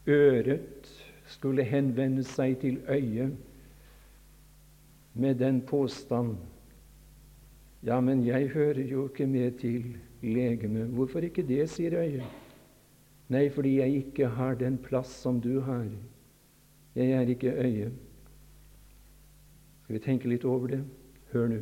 øret 0.08 0.92
skulle 1.32 1.64
henvende 1.68 2.24
seg 2.28 2.58
til 2.62 2.80
øyet 2.92 3.36
med 5.14 5.36
den 5.40 5.62
påstand 5.68 6.36
Ja, 7.84 7.98
men 8.00 8.22
jeg 8.22 8.52
hører 8.54 8.84
jo 8.86 9.08
ikke 9.10 9.26
med 9.26 9.58
til 9.58 9.96
legemet. 10.22 10.92
Hvorfor 10.94 11.26
ikke 11.26 11.42
det, 11.42 11.64
sier 11.70 11.96
øyet. 11.98 12.51
Nei, 13.32 13.50
fordi 13.50 13.78
jeg 13.80 14.02
ikke 14.02 14.28
har 14.36 14.58
den 14.60 14.78
plass 14.78 15.12
som 15.24 15.40
du 15.42 15.62
har. 15.64 15.86
Jeg 16.96 17.12
er 17.16 17.30
ikke 17.32 17.54
øyet. 17.54 17.94
Skal 19.84 19.96
vi 19.96 20.02
tenke 20.04 20.28
litt 20.28 20.44
over 20.46 20.68
det? 20.68 20.82
Hør 21.32 21.48
nå. 21.48 21.62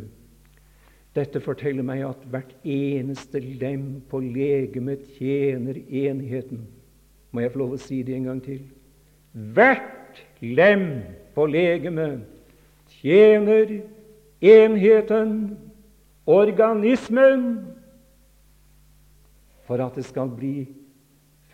Dette 1.17 1.41
forteller 1.41 1.85
meg 1.85 2.01
at 2.05 2.25
hvert 2.29 2.55
eneste 2.65 3.41
lem 3.41 4.01
på 4.09 4.21
legemet 4.23 5.05
tjener 5.17 5.77
enheten. 5.77 6.65
Må 7.31 7.43
jeg 7.43 7.53
få 7.53 7.61
lov 7.61 7.77
å 7.77 7.81
si 7.81 8.01
det 8.05 8.17
en 8.17 8.27
gang 8.31 8.41
til? 8.45 8.63
Hvert 9.33 10.21
lem 10.41 10.85
på 11.35 11.45
legemet 11.49 12.25
tjener 12.99 13.75
enheten, 14.41 15.33
organismen, 16.25 17.47
for 19.69 19.81
at 19.85 19.97
det 19.97 20.05
skal 20.09 20.31
bli 20.33 20.65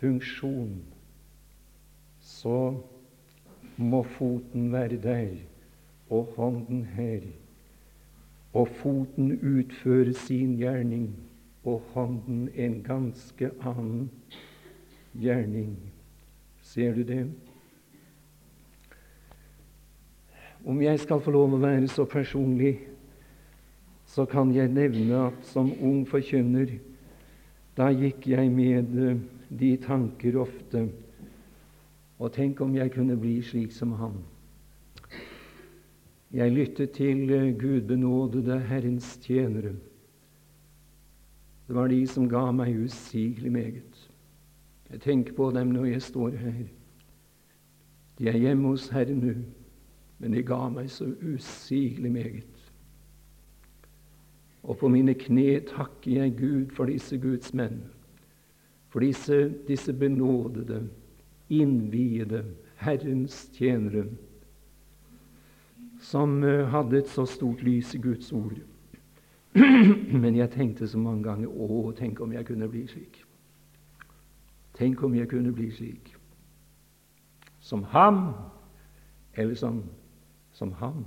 funksjon. 0.00 0.76
Så 2.20 2.60
må 3.76 4.02
foten 4.16 4.70
være 4.72 5.00
der 5.02 5.34
og 6.10 6.32
hånden 6.36 6.84
her 6.96 7.26
og 8.56 8.68
foten 8.68 9.32
utfører 9.36 10.12
sin 10.12 10.56
gjerning, 10.56 11.10
og 11.64 11.82
hånden 11.92 12.48
en 12.54 12.82
ganske 12.82 13.50
annen 13.60 14.10
gjerning. 15.12 15.76
Ser 16.62 16.94
du 16.94 17.02
det? 17.02 17.26
Om 20.64 20.82
jeg 20.82 21.00
skal 21.00 21.20
få 21.20 21.34
lov 21.34 21.52
å 21.54 21.60
være 21.60 21.88
så 21.88 22.06
personlig, 22.08 22.78
så 24.06 24.24
kan 24.24 24.54
jeg 24.54 24.72
nevne 24.72 25.26
at 25.28 25.44
som 25.50 25.68
ung 25.82 26.06
forkynner, 26.08 26.78
da 27.76 27.90
gikk 27.92 28.26
jeg 28.30 28.50
med 28.52 28.94
eh, 28.96 29.18
de 29.50 29.76
tanker 29.76 30.38
ofte 30.40 30.88
Og 32.18 32.32
tenk 32.32 32.60
om 32.64 32.72
jeg 32.74 32.94
kunne 32.94 33.16
bli 33.20 33.42
slik 33.44 33.74
som 33.76 33.90
han. 34.00 34.14
Jeg 36.32 36.52
lyttet 36.52 36.94
til 36.96 37.30
eh, 37.30 37.52
Gud 37.58 37.80
benådede 37.88 38.58
Herrens 38.58 39.18
tjenere. 39.20 39.74
Det 41.66 41.74
var 41.74 41.88
de 41.92 42.06
som 42.06 42.28
ga 42.28 42.50
meg 42.56 42.78
usigelig 42.86 43.52
meget. 43.52 44.08
Jeg 44.90 45.00
tenker 45.00 45.34
på 45.34 45.50
dem 45.50 45.74
når 45.74 45.84
jeg 45.84 46.02
står 46.02 46.36
her. 46.40 46.66
De 48.18 48.28
er 48.28 48.38
hjemme 48.38 48.68
hos 48.68 48.88
Herren 48.88 49.20
nå, 49.20 49.34
men 50.18 50.32
de 50.32 50.42
ga 50.42 50.68
meg 50.72 50.90
så 50.90 51.10
usigelig 51.34 52.12
meget. 52.12 52.55
Og 54.66 54.78
på 54.80 54.90
mine 54.90 55.14
kne 55.14 55.60
takker 55.68 56.10
jeg 56.10 56.36
Gud 56.38 56.74
for 56.74 56.90
disse 56.90 57.18
Guds 57.22 57.54
menn, 57.54 57.84
for 58.90 59.04
disse, 59.04 59.52
disse 59.68 59.92
benådede, 59.94 60.88
innviede 61.48 62.42
Herrens 62.82 63.46
tjenere 63.54 64.08
som 66.02 66.44
eh, 66.44 66.66
hadde 66.68 66.98
et 66.98 67.08
så 67.08 67.26
stort 67.26 67.62
lys 67.62 67.94
i 67.94 68.00
Guds 68.02 68.32
ord. 68.32 68.58
Men 70.22 70.36
jeg 70.36 70.52
tenkte 70.52 70.88
så 70.88 70.98
mange 71.00 71.24
ganger 71.24 71.48
Å, 71.48 71.92
tenk 71.96 72.20
om 72.20 72.34
jeg 72.34 72.46
kunne 72.46 72.68
bli 72.70 72.84
slik. 72.90 73.22
Tenk 74.76 75.02
om 75.02 75.14
jeg 75.16 75.30
kunne 75.30 75.54
bli 75.56 75.70
slik. 75.72 76.12
Som 77.64 77.86
ham, 77.94 78.34
eller 79.34 79.56
som, 79.58 79.80
som 80.52 80.74
ham. 80.82 81.06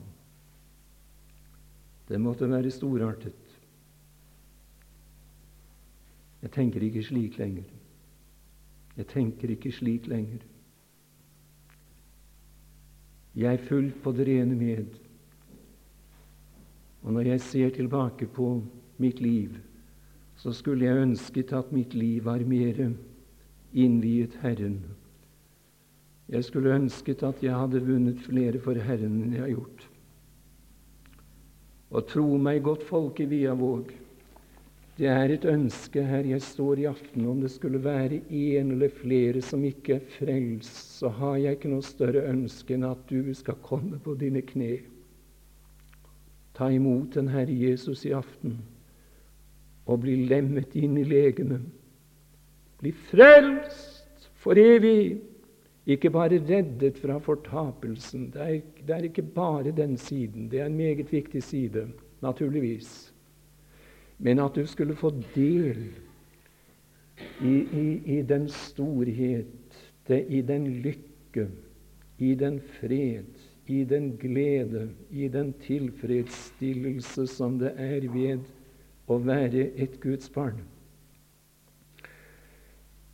Det 2.10 2.18
måtte 2.20 2.49
være 2.49 2.74
storartet. 2.74 3.49
Jeg 6.41 6.51
tenker 6.51 6.83
ikke 6.83 7.03
slik 7.03 7.37
lenger. 7.39 7.67
Jeg 8.97 9.07
tenker 9.07 9.51
ikke 9.53 9.71
slik 9.71 10.07
lenger. 10.07 10.43
Jeg 13.35 13.53
er 13.53 13.65
fullt 13.67 14.01
på 14.03 14.11
det 14.11 14.27
rene 14.27 14.55
med. 14.55 14.85
Og 17.03 17.13
når 17.13 17.21
jeg 17.21 17.41
ser 17.41 17.69
tilbake 17.69 18.27
på 18.27 18.63
mitt 18.97 19.19
liv, 19.23 19.55
så 20.35 20.51
skulle 20.55 20.85
jeg 20.85 21.03
ønsket 21.03 21.53
at 21.53 21.71
mitt 21.71 21.93
liv 21.93 22.25
var 22.25 22.43
mer 22.47 22.81
innviet 23.73 24.35
Herren. 24.41 24.81
Jeg 26.29 26.43
skulle 26.43 26.75
ønsket 26.75 27.23
at 27.23 27.43
jeg 27.43 27.55
hadde 27.55 27.85
vunnet 27.85 28.19
flere 28.21 28.59
for 28.61 28.77
Herren 28.77 29.21
enn 29.23 29.33
jeg 29.33 29.41
har 29.41 29.53
gjort. 29.53 29.87
Og 31.89 32.05
tro 32.07 32.37
meg, 32.37 32.61
godt 32.63 32.83
folket 32.85 33.31
via 33.31 33.55
Viavåg, 33.55 33.93
det 35.00 35.08
er 35.08 35.32
et 35.32 35.45
ønske 35.47 36.02
her 36.04 36.28
jeg 36.28 36.43
står 36.43 36.82
i 36.82 36.88
aften. 36.89 37.24
Om 37.32 37.39
det 37.39 37.52
skulle 37.54 37.80
være 37.84 38.20
en 38.20 38.72
eller 38.74 38.91
flere 38.91 39.39
som 39.41 39.64
ikke 39.64 39.95
er 39.95 40.08
frelst, 40.18 40.97
så 41.00 41.08
har 41.16 41.38
jeg 41.39 41.56
ikke 41.56 41.72
noe 41.72 41.86
større 41.88 42.26
ønske 42.28 42.76
enn 42.76 42.84
at 42.84 43.06
du 43.08 43.30
skal 43.38 43.56
komme 43.64 44.00
på 44.04 44.18
dine 44.20 44.41
kne. 44.43 44.74
Ta 46.58 46.68
imot 46.76 47.16
den 47.16 47.32
Herre 47.32 47.56
Jesus 47.56 48.04
i 48.10 48.12
aften 48.12 48.58
og 49.89 50.02
bli 50.04 50.18
lemmet 50.28 50.76
inn 50.76 50.97
i 51.00 51.06
legemet. 51.08 51.64
Bli 52.84 52.91
frelst 52.91 54.28
for 54.43 54.60
evig. 54.60 55.22
Ikke 55.89 56.12
bare 56.14 56.41
reddet 56.43 57.00
fra 57.00 57.16
fortapelsen. 57.24 58.28
Det 58.36 58.43
er, 58.43 58.60
det 58.84 58.95
er 58.97 59.08
ikke 59.08 59.24
bare 59.24 59.72
den 59.72 59.95
siden. 59.97 60.52
Det 60.52 60.60
er 60.60 60.68
en 60.68 60.78
meget 60.78 61.08
viktig 61.12 61.41
side, 61.43 61.88
naturligvis 62.22 62.91
men 64.20 64.39
at 64.43 64.55
du 64.55 64.65
skulle 64.67 64.95
få 64.99 65.11
del 65.36 65.86
i, 67.41 67.53
i, 67.55 67.86
i 68.17 68.22
den 68.28 68.49
storhet, 68.51 69.78
det, 70.07 70.26
i 70.28 70.41
den 70.41 70.67
lykke, 70.84 71.47
i 72.20 72.34
den 72.36 72.59
fred, 72.80 73.30
i 73.67 73.84
den 73.84 74.11
glede, 74.17 74.89
i 75.11 75.28
den 75.28 75.53
tilfredsstillelse 75.63 77.28
som 77.28 77.59
det 77.61 77.74
er 77.78 78.07
ved 78.11 78.47
å 79.07 79.20
være 79.24 79.70
et 79.80 79.99
Guds 80.01 80.30
barn. 80.34 80.59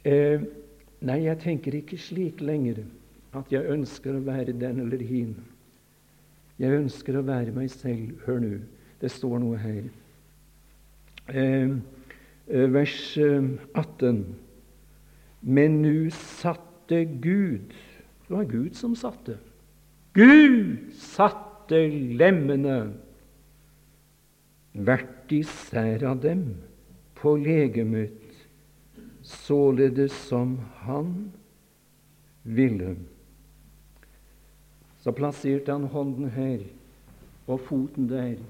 Eh, 0.06 0.41
nei, 1.01 1.20
jeg 1.26 1.41
tenker 1.43 1.76
ikke 1.76 1.99
slik 1.99 2.41
lenger 2.41 2.84
at 3.36 3.51
jeg 3.51 3.68
ønsker 3.76 4.16
å 4.16 4.24
være 4.26 4.56
den 4.56 4.80
eller 4.86 5.03
hin. 5.03 5.36
Jeg 6.62 6.78
ønsker 6.80 7.20
å 7.20 7.26
være 7.28 7.51
meg 7.56 7.70
selv. 7.74 8.16
Hør 8.26 8.41
nå, 8.41 8.51
det 9.01 9.12
står 9.12 9.41
noe 9.43 9.60
her. 9.60 9.84
Eh, 11.28 11.69
eh, 12.47 12.73
vers 12.73 13.17
18. 13.73 14.19
Eh, 14.19 14.26
Men 15.41 15.82
nu 15.82 16.09
satte 16.09 17.05
Gud 17.05 17.73
Det 18.28 18.30
var 18.30 18.43
Gud 18.43 18.73
som 18.73 18.95
satte. 18.95 19.38
Gud 20.13 20.78
satte 20.97 21.88
lemmene 22.17 22.93
hvert 24.73 25.32
især 25.32 26.03
av 26.09 26.23
dem 26.23 26.55
på 27.15 27.36
legemet, 27.38 28.17
således 29.21 30.11
som 30.11 30.57
han 30.88 31.32
ville. 32.43 32.95
Så 34.99 35.13
plasserte 35.13 35.71
han 35.71 35.86
hånden 35.93 36.34
her 36.34 36.65
og 37.45 37.61
foten 37.69 38.09
der, 38.09 38.41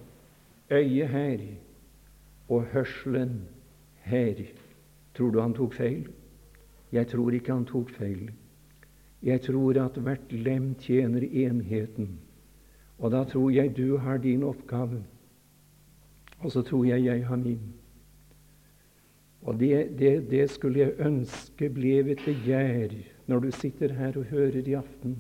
øyet 0.72 1.10
her 1.10 1.44
og 2.50 2.66
hørselen 2.74 3.42
her. 4.06 4.42
Tror 5.16 5.32
du 5.32 5.42
han 5.42 5.54
tok 5.54 5.74
feil? 5.74 6.08
Jeg 6.92 7.08
tror 7.08 7.34
ikke 7.34 7.54
han 7.54 7.66
tok 7.66 7.90
feil. 7.90 8.30
Jeg 9.24 9.42
tror 9.42 9.80
at 9.82 9.98
hvert 9.98 10.32
lem 10.32 10.76
tjener 10.80 11.24
enheten. 11.24 12.20
Og 13.00 13.12
da 13.12 13.24
tror 13.24 13.50
jeg 13.52 13.78
du 13.78 13.98
har 13.98 14.18
din 14.18 14.44
oppgave, 14.44 15.04
og 16.40 16.52
så 16.52 16.62
tror 16.62 16.86
jeg 16.86 17.06
jeg 17.06 17.26
har 17.28 17.36
min. 17.36 17.74
Og 19.42 19.60
det, 19.60 20.00
det, 20.00 20.32
det 20.32 20.50
skulle 20.50 20.80
jeg 20.80 21.00
ønske 21.00 21.70
ble 21.70 22.00
et 22.00 22.22
begjær 22.26 22.96
når 23.28 23.40
du 23.40 23.52
sitter 23.52 23.94
her 23.94 24.18
og 24.18 24.30
hører 24.30 24.68
i 24.68 24.74
aften, 24.74 25.18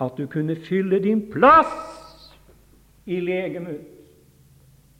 at 0.00 0.16
du 0.18 0.26
kunne 0.26 0.56
fylle 0.56 0.98
din 0.98 1.22
plass 1.30 2.34
i 3.06 3.20
legemet, 3.20 3.80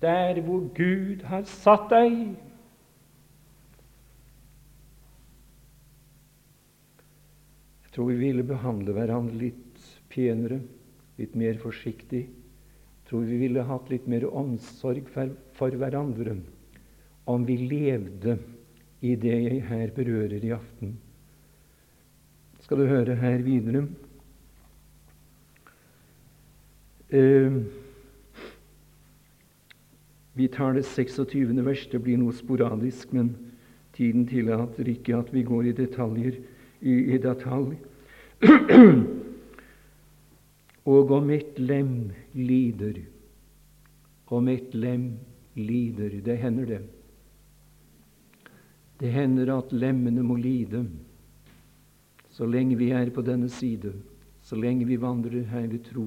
der 0.05 0.41
hvor 0.45 0.67
Gud 0.77 1.25
har 1.29 1.47
satt 1.49 1.89
deg. 1.93 2.17
Jeg 7.85 7.93
tror 7.97 8.11
vi 8.11 8.21
ville 8.21 8.45
behandle 8.47 8.95
hverandre 8.97 9.39
litt 9.39 9.85
penere, 10.13 10.59
litt 11.21 11.37
mer 11.39 11.61
forsiktig. 11.63 12.25
Jeg 12.27 13.09
tror 13.09 13.25
vi 13.29 13.39
ville 13.45 13.65
hatt 13.69 13.91
litt 13.93 14.09
mer 14.11 14.27
omsorg 14.31 15.09
for, 15.15 15.77
hverandre 15.79 16.37
om 17.31 17.45
vi 17.47 17.57
levde 17.57 18.37
i 19.05 19.15
det 19.21 19.37
jeg 19.47 19.63
her 19.69 19.93
berører 19.95 20.43
i 20.45 20.53
aften. 20.57 20.97
Skal 22.65 22.81
du 22.81 22.89
høre 22.89 23.17
her 23.21 23.45
videre? 23.45 23.85
Uh, 27.15 27.61
vi 30.35 30.49
tar 30.49 30.75
det 30.75 30.85
26. 30.87 31.65
vers. 31.65 31.87
Det 31.91 31.99
blir 32.03 32.19
noe 32.19 32.35
sporadisk, 32.35 33.13
men 33.15 33.35
tiden 33.95 34.27
tillater 34.27 34.89
ikke 34.91 35.17
at 35.19 35.31
vi 35.35 35.43
går 35.47 35.71
i 35.71 35.77
detaljer. 35.79 36.41
I, 36.85 36.95
i 37.15 37.19
detalj. 37.19 37.77
Og 40.95 41.11
om 41.17 41.31
et 41.33 41.59
lem 41.59 42.11
lider, 42.37 42.99
om 44.29 44.49
et 44.53 44.75
lem 44.75 45.15
lider 45.57 46.21
Det 46.27 46.37
hender, 46.37 46.67
det. 46.67 46.83
Det 49.01 49.13
hender 49.13 49.55
at 49.57 49.73
lemmene 49.73 50.23
må 50.23 50.37
lide 50.37 50.85
så 52.35 52.47
lenge 52.51 52.75
vi 52.75 52.91
er 52.91 53.13
på 53.15 53.23
denne 53.23 53.49
side, 53.49 53.93
så 54.43 54.57
lenge 54.59 54.87
vi 54.89 54.97
vandrer 54.99 55.45
her 55.47 55.69
ved 55.71 55.85
tro. 55.87 56.07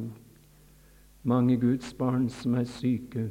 Mange 1.24 1.56
Guds 1.58 1.94
barn 1.94 2.28
som 2.30 2.58
er 2.60 2.66
syke. 2.68 3.30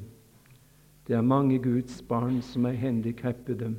Det 1.06 1.14
er 1.14 1.22
mange 1.22 1.58
Guds 1.62 2.00
barn 2.02 2.40
som 2.42 2.66
er 2.66 2.78
handikappede. 2.80 3.76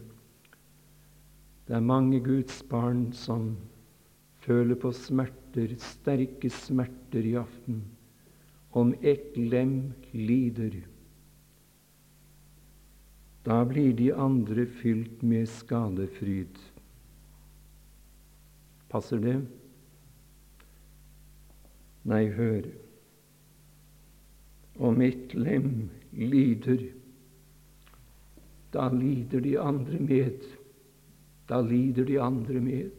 Det 1.68 1.76
er 1.76 1.84
mange 1.84 2.22
Guds 2.24 2.62
barn 2.64 3.10
som 3.12 3.58
føler 4.46 4.80
på 4.80 4.94
smerter, 4.96 5.74
sterke 5.82 6.50
smerter 6.50 7.26
i 7.28 7.36
aften. 7.36 7.82
Om 8.72 8.94
ett 9.02 9.36
lem 9.36 9.92
lider, 10.14 10.80
da 13.48 13.62
blir 13.68 13.94
de 13.96 14.10
andre 14.16 14.66
fylt 14.80 15.22
med 15.24 15.48
skadefryd. 15.48 16.56
Passer 18.92 19.20
det? 19.24 19.38
Nei, 22.08 22.26
hør. 22.32 22.68
Om 24.80 25.02
ett 25.02 25.36
lem 25.36 25.90
lider, 26.12 26.84
da 28.74 28.90
lider 28.90 29.42
de 29.42 29.58
andre 29.60 30.00
med. 30.00 30.44
Da 31.48 31.62
lider 31.62 32.06
de 32.06 32.20
andre 32.22 32.60
med. 32.60 32.92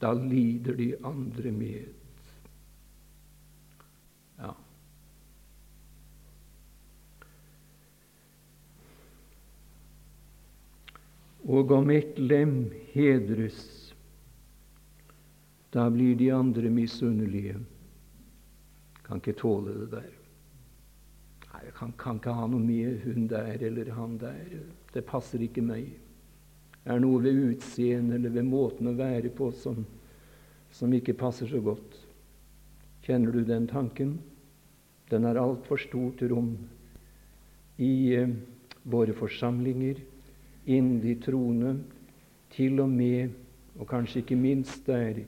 Da 0.00 0.12
lider 0.12 0.74
de 0.74 0.94
andre 1.04 1.52
med. 1.52 1.96
Og 11.46 11.70
om 11.70 11.90
ett 11.90 12.18
lem 12.18 12.72
hedres, 12.90 13.94
da 15.70 15.86
blir 15.90 16.16
de 16.18 16.30
andre 16.34 16.70
misunnelige. 16.70 17.60
Kan 19.06 19.22
ikke 19.22 19.36
tåle 19.38 19.74
det 19.76 19.90
der. 19.92 20.15
Jeg 21.66 21.74
kan, 21.74 21.92
kan 21.98 22.20
ikke 22.20 22.34
ha 22.36 22.46
noe 22.46 22.62
med 22.62 23.00
hun 23.02 23.26
der 23.30 23.62
eller 23.66 23.90
han 23.96 24.14
der. 24.22 24.58
Det 24.94 25.02
passer 25.06 25.42
ikke 25.42 25.64
meg. 25.66 25.88
Det 26.84 26.94
er 26.94 27.00
noe 27.02 27.18
ved 27.24 27.40
utseendet 27.48 28.20
eller 28.20 28.34
ved 28.36 28.46
måten 28.46 28.86
å 28.86 28.94
være 28.94 29.32
på 29.34 29.50
som, 29.58 29.80
som 30.70 30.92
ikke 30.94 31.16
passer 31.18 31.50
så 31.50 31.58
godt. 31.58 31.96
Kjenner 33.02 33.34
du 33.34 33.42
den 33.46 33.66
tanken? 33.66 34.20
Den 35.10 35.26
har 35.26 35.40
altfor 35.42 35.82
stort 35.82 36.22
rom 36.30 36.52
i 37.82 38.14
eh, 38.14 38.30
våre 38.86 39.14
forsamlinger 39.14 39.98
innen 40.66 41.00
de 41.02 41.14
troende, 41.22 41.76
til 42.54 42.78
og 42.82 42.90
med, 42.90 43.34
og 43.76 43.90
kanskje 43.90 44.22
ikke 44.22 44.38
minst 44.38 44.86
der, 44.86 45.20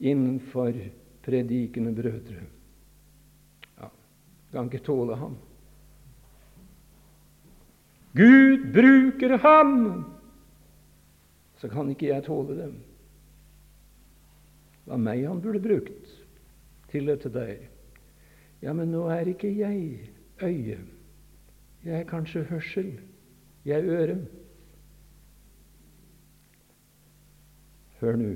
innenfor 0.00 0.72
predikende 1.24 1.92
brødre. 1.96 2.42
Ja, 3.78 3.92
kan 4.52 4.72
ikke 4.72 4.84
tåle 4.88 5.16
ham. 5.20 5.36
Gud 8.18 8.68
bruker 8.74 9.36
ham, 9.38 10.04
så 11.60 11.70
kan 11.70 11.90
ikke 11.92 12.10
jeg 12.10 12.24
tåle 12.26 12.56
dem. 12.58 12.76
Det 14.82 14.90
var 14.90 15.02
meg 15.04 15.26
han 15.28 15.42
burde 15.44 15.62
brukt 15.62 16.14
til 16.90 17.10
deg. 17.12 17.68
Ja, 18.64 18.72
men 18.74 18.90
nå 18.90 19.04
er 19.12 19.30
ikke 19.30 19.50
jeg 19.54 20.10
øye. 20.42 20.78
Jeg 21.84 22.00
er 22.00 22.08
kanskje 22.08 22.46
hørsel. 22.48 22.92
Jeg 23.64 23.84
er 23.84 23.90
øre. 24.00 24.18
Hør 28.00 28.16
nå. 28.18 28.32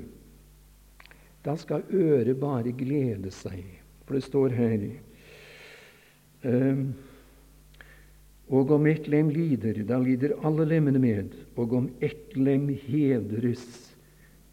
Da 1.43 1.55
skal 1.59 1.83
øret 1.91 2.39
bare 2.39 2.71
glede 2.71 3.31
seg, 3.31 3.65
for 4.05 4.15
det 4.15 4.23
står 4.23 4.55
her 4.55 4.85
um, 6.47 6.93
Og 8.53 8.71
om 8.75 8.85
ett 8.85 9.07
lem 9.09 9.31
lider, 9.33 9.79
da 9.87 9.97
lider 10.01 10.35
alle 10.45 10.67
lemmene 10.69 11.01
med. 11.01 11.33
Og 11.57 11.73
om 11.73 11.87
ett 12.03 12.35
lem 12.37 12.67
hedres, 12.83 13.65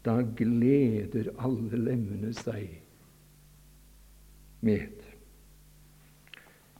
da 0.01 0.17
gleder 0.25 1.29
alle 1.37 1.77
lemmene 1.77 2.31
seg 2.33 2.79
med. 4.65 4.97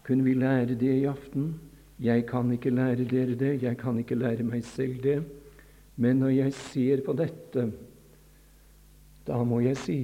Kunne 0.02 0.26
vi 0.26 0.34
lære 0.34 0.74
det 0.74 0.96
i 1.04 1.06
aften? 1.10 1.54
Jeg 2.02 2.26
kan 2.30 2.50
ikke 2.56 2.74
lære 2.74 3.06
dere 3.06 3.38
det, 3.38 3.54
jeg 3.62 3.78
kan 3.78 4.00
ikke 4.02 4.18
lære 4.18 4.48
meg 4.48 4.66
selv 4.66 4.98
det. 5.04 5.20
Men 6.02 6.24
når 6.24 6.34
jeg 6.40 6.58
ser 6.58 7.06
på 7.06 7.14
dette, 7.14 7.68
da 9.28 9.44
må 9.46 9.62
jeg 9.62 9.78
si 9.78 10.02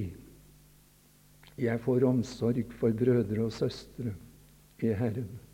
jeg 1.58 1.80
får 1.82 2.04
omsorg 2.06 2.70
for 2.78 2.94
brødre 2.94 3.42
og 3.42 3.52
søstre 3.52 4.12
i 4.78 4.92
Herren. 4.94 5.47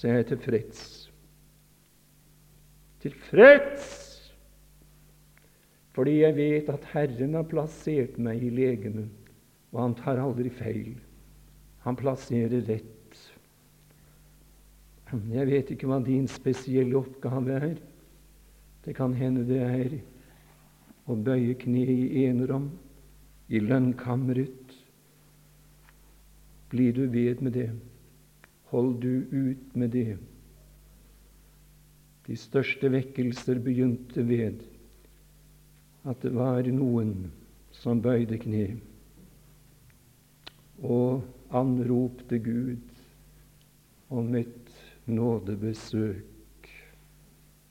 Så 0.00 0.08
jeg 0.08 0.22
er 0.22 0.28
tilfreds. 0.30 0.84
Tilfreds! 3.02 3.88
Fordi 5.92 6.14
jeg 6.22 6.36
vet 6.38 6.70
at 6.72 6.86
Herren 6.94 7.34
har 7.36 7.44
plassert 7.50 8.16
meg 8.16 8.40
i 8.46 8.48
legemet, 8.54 9.10
og 9.74 9.82
han 9.82 9.96
tar 9.98 10.22
aldri 10.22 10.48
feil. 10.56 10.94
Han 11.84 11.98
plasserer 12.00 12.64
rett. 12.64 13.18
Jeg 15.34 15.50
vet 15.50 15.74
ikke 15.74 15.90
hva 15.90 16.00
din 16.06 16.30
spesielle 16.32 16.96
oppgave 16.96 17.60
er. 17.60 17.76
Det 18.86 18.96
kan 18.96 19.12
hende 19.12 19.44
det 19.44 19.60
er 19.66 19.98
å 21.10 21.18
bøye 21.18 21.58
kne 21.60 21.84
i 21.92 22.24
enerom, 22.24 22.70
i 23.52 23.60
lønnkammeret. 23.60 24.76
Blir 26.72 26.96
du 26.96 27.04
ved 27.12 27.44
med 27.44 27.58
det? 27.58 27.70
Hold 28.70 29.00
du 29.02 29.26
ut 29.30 29.74
med 29.74 29.90
det? 29.90 30.16
De 32.26 32.36
største 32.38 32.86
vekkelser 32.92 33.58
begynte 33.58 34.22
ved 34.22 34.60
at 36.06 36.22
det 36.22 36.30
var 36.36 36.68
noen 36.70 37.32
som 37.74 37.98
bøyde 38.04 38.38
kne 38.38 38.68
og 40.86 41.26
anropte 41.50 42.38
Gud 42.38 42.78
om 44.14 44.30
et 44.38 44.70
nådebesøk. 45.10 46.70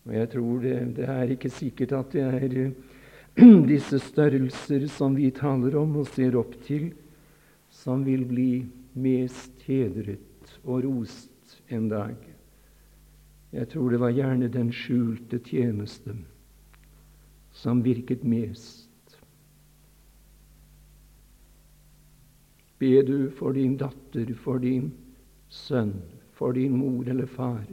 Og 0.03 0.13
jeg 0.19 0.29
tror 0.35 0.63
det, 0.67 0.77
det 0.99 1.09
er 1.15 1.31
ikke 1.31 1.49
sikkert 1.53 1.95
at 1.95 2.11
det 2.11 2.27
er 2.27 2.73
disse 3.71 4.03
størrelser 4.03 4.89
som 4.91 5.15
vi 5.15 5.31
taler 5.31 5.79
om 5.79 6.01
og 6.03 6.11
ser 6.11 6.35
opp 6.35 6.59
til, 6.67 6.91
som 7.71 8.03
vil 8.03 8.27
bli 8.27 8.51
mest 8.99 9.63
hedret 9.63 10.28
og 10.63 10.83
rost 10.83 11.61
en 11.67 11.89
dag. 11.89 12.15
Jeg 13.51 13.69
tror 13.69 13.89
det 13.89 13.99
var 13.99 14.13
gjerne 14.13 14.49
den 14.53 14.71
skjulte 14.73 15.39
tjeneste 15.39 16.13
som 17.51 17.81
virket 17.83 18.23
mest. 18.23 18.85
Be 22.79 23.01
du 23.03 23.31
for 23.35 23.53
din 23.57 23.75
datter, 23.77 24.33
for 24.39 24.61
din 24.63 24.91
sønn, 25.49 25.97
for 26.37 26.53
din 26.55 26.77
mor 26.77 27.09
eller 27.09 27.25
far, 27.25 27.65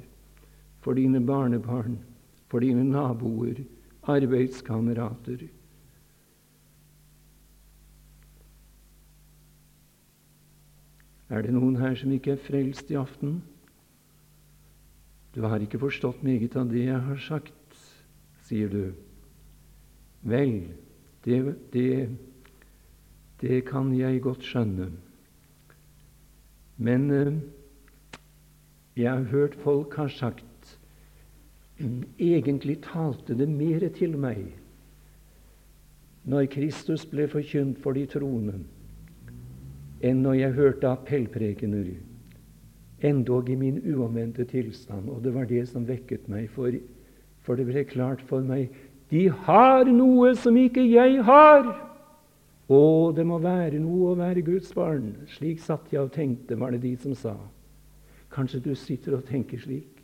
for 0.83 0.99
dine 0.99 1.21
barnebarn, 1.21 1.99
for 2.49 2.65
dine 2.65 2.85
naboer, 2.85 3.61
arbeidskamerater. 4.03 5.47
Er 11.29 11.43
det 11.43 11.55
noen 11.57 11.79
her 11.81 11.97
som 11.99 12.13
ikke 12.15 12.37
er 12.37 12.43
frelst 12.43 12.91
i 12.93 12.99
aften? 12.99 13.41
Du 15.35 15.43
har 15.45 15.61
ikke 15.61 15.81
forstått 15.83 16.23
meget 16.25 16.55
av 16.57 16.71
det 16.71 16.87
jeg 16.87 17.01
har 17.09 17.19
sagt, 17.21 17.81
sier 18.47 18.71
du. 18.73 18.85
Vel, 20.27 20.71
det, 21.27 21.41
det, 21.75 21.91
det 23.43 23.59
kan 23.69 23.91
jeg 23.95 24.23
godt 24.25 24.47
skjønne. 24.47 24.89
Men 26.77 27.11
eh, 27.11 27.33
jeg 28.97 29.11
har 29.11 29.29
hørt 29.33 29.59
folk 29.61 29.97
har 29.99 30.09
sagt 30.09 30.45
egentlig 31.79 32.79
talte 32.87 33.37
det 33.37 33.49
mer 33.49 33.85
til 33.93 34.17
meg 34.17 34.55
når 36.25 36.49
Kristus 36.55 37.05
ble 37.07 37.27
forkynt 37.29 37.83
for 37.83 37.97
de 37.97 38.07
troende 38.09 38.63
enn 40.05 40.23
når 40.25 40.41
jeg 40.41 40.57
hørte 40.57 40.91
appellprekener, 40.91 41.95
endog 43.05 43.49
i 43.51 43.57
min 43.57 43.79
uomvendte 43.95 44.45
tilstand. 44.49 45.09
Og 45.13 45.23
det 45.25 45.35
var 45.35 45.49
det 45.49 45.67
som 45.71 45.87
vekket 45.89 46.29
meg, 46.33 46.49
for, 46.53 46.75
for 47.45 47.57
det 47.57 47.67
ble 47.69 47.85
klart 47.89 48.23
for 48.29 48.45
meg 48.45 48.73
de 49.13 49.29
har 49.47 49.87
noe 49.87 50.33
som 50.39 50.57
ikke 50.59 50.83
jeg 50.83 51.21
har! 51.27 51.69
Å, 52.67 52.79
det 53.15 53.23
må 53.23 53.37
være 53.39 53.79
noe 53.79 54.11
å 54.11 54.17
være 54.19 54.43
Guds 54.43 54.73
barn. 54.75 55.13
Slik 55.37 55.61
satt 55.63 55.93
jeg 55.95 56.03
og 56.03 56.11
tenkte, 56.17 56.59
var 56.59 56.75
det 56.75 56.83
de 56.83 56.97
som 56.99 57.15
sa. 57.15 57.37
Kanskje 58.35 58.65
du 58.65 58.73
sitter 58.75 59.15
og 59.15 59.29
tenker 59.29 59.61
slik. 59.63 60.03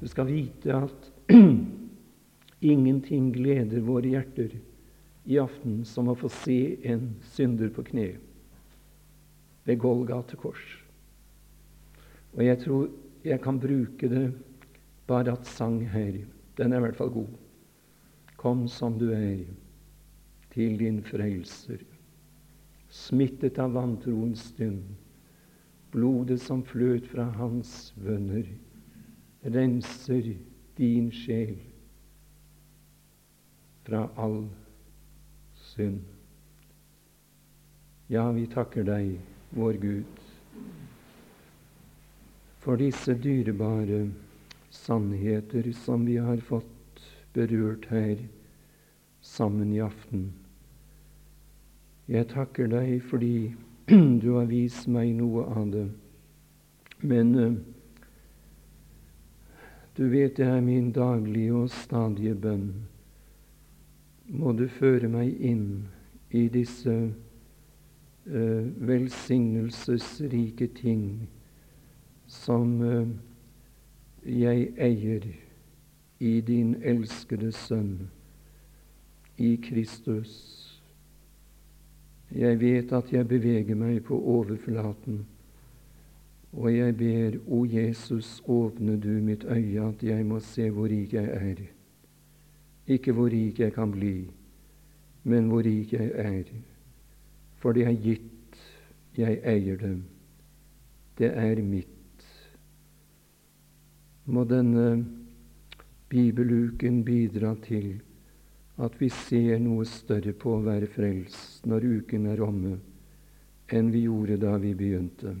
Du 0.00 0.08
skal 0.10 0.26
vite 0.26 0.74
at 0.74 1.06
ingenting 2.72 3.30
gleder 3.36 3.86
våre 3.86 4.10
hjerter 4.10 4.56
i 5.30 5.38
aften 5.38 5.84
som 5.86 6.10
å 6.10 6.18
få 6.18 6.32
se 6.40 6.58
en 6.90 7.12
synder 7.36 7.70
på 7.70 7.86
kne 7.92 8.08
ved 9.70 9.78
Golgate 9.78 10.36
kors. 10.36 10.66
Og 12.34 12.42
jeg 12.44 12.58
tror 12.64 12.88
jeg 13.24 13.40
kan 13.42 13.60
bruke 13.60 14.08
det 14.10 14.26
bare 15.06 15.32
at 15.32 15.46
sang 15.46 15.82
her. 15.90 16.24
Den 16.58 16.72
er 16.72 16.80
i 16.80 16.86
hvert 16.86 16.98
fall 16.98 17.12
god. 17.14 17.30
Kom 18.36 18.66
som 18.68 18.98
du 18.98 19.10
er, 19.12 19.44
til 20.50 20.78
din 20.78 21.02
frelser. 21.06 21.82
Smittet 22.90 23.58
av 23.62 23.74
vantroens 23.76 24.48
stund. 24.50 24.82
Blodet 25.90 26.40
som 26.42 26.64
fløt 26.66 27.06
fra 27.10 27.28
hans 27.36 27.92
vønner, 27.98 28.46
renser 29.44 30.32
din 30.78 31.10
sjel 31.14 31.56
fra 33.86 34.04
all 34.18 34.44
synd. 35.70 36.02
Ja, 38.10 38.28
vi 38.34 38.46
takker 38.50 38.86
deg 38.86 39.18
vår 39.50 39.72
Gud, 39.72 40.04
for 42.60 42.76
disse 42.76 43.14
dyrebare 43.14 44.10
sannheter 44.70 45.72
som 45.72 46.04
vi 46.06 46.16
har 46.16 46.36
fått 46.36 47.02
berørt 47.32 47.86
her 47.90 48.18
sammen 49.20 49.72
i 49.72 49.80
aften. 49.80 50.30
Jeg 52.10 52.26
takker 52.32 52.70
deg 52.70 53.00
fordi 53.06 53.54
du 54.22 54.32
har 54.36 54.48
vist 54.50 54.88
meg 54.90 55.12
noe 55.18 55.44
av 55.50 55.68
det. 55.70 55.86
Men 57.00 57.34
uh, 57.34 57.52
du 59.96 60.08
vet 60.10 60.36
det 60.38 60.46
er 60.46 60.62
min 60.64 60.90
daglige 60.94 61.54
og 61.64 61.70
stadige 61.74 62.34
bønn. 62.34 62.68
Må 64.30 64.52
du 64.58 64.66
føre 64.70 65.10
meg 65.10 65.34
inn 65.42 65.88
i 66.30 66.46
disse 66.52 66.94
eh, 68.26 68.86
velsignelsesrike 68.88 70.66
ting 70.66 71.28
som 72.26 72.82
eh, 72.82 73.08
jeg 74.26 74.72
eier 74.78 75.26
i 76.20 76.40
din 76.40 76.74
elskede 76.82 77.52
Sønn, 77.52 78.10
i 79.38 79.56
Kristus. 79.56 80.32
Jeg 82.30 82.60
vet 82.60 82.92
at 82.92 83.12
jeg 83.12 83.28
beveger 83.28 83.74
meg 83.74 84.02
på 84.04 84.18
overflaten, 84.20 85.24
og 86.52 86.76
jeg 86.76 86.96
ber, 86.96 87.38
O 87.48 87.64
Jesus, 87.64 88.42
åpne 88.46 88.98
du 89.00 89.08
mitt 89.08 89.44
øye, 89.44 89.88
at 89.88 90.02
jeg 90.02 90.26
må 90.26 90.40
se 90.40 90.70
hvor 90.70 90.90
rik 90.90 91.14
jeg 91.14 91.24
er. 91.24 91.62
Ikke 92.86 93.12
hvor 93.12 93.30
rik 93.32 93.60
jeg 93.60 93.72
kan 93.72 93.90
bli, 93.90 94.30
men 95.24 95.48
hvor 95.48 95.64
rik 95.64 95.92
jeg 95.92 96.10
er 96.14 96.44
for 97.60 97.76
det 97.76 97.86
er 97.86 97.96
gitt, 98.00 98.60
jeg 99.18 99.40
eier 99.44 99.76
dem. 99.80 100.04
Det 101.18 101.30
er 101.36 101.60
mitt. 101.62 102.26
Må 104.24 104.44
denne 104.48 105.04
bibeluken 106.10 107.02
bidra 107.04 107.54
til 107.64 108.00
at 108.80 108.96
vi 109.00 109.10
ser 109.12 109.58
noe 109.60 109.84
større 109.84 110.32
på 110.32 110.54
å 110.56 110.64
være 110.64 110.88
frelst 110.88 111.66
når 111.68 111.86
uken 112.00 112.30
er 112.32 112.40
omme, 112.44 112.78
enn 113.68 113.90
vi 113.92 114.06
gjorde 114.06 114.38
da 114.40 114.54
vi 114.62 114.72
begynte. 114.74 115.34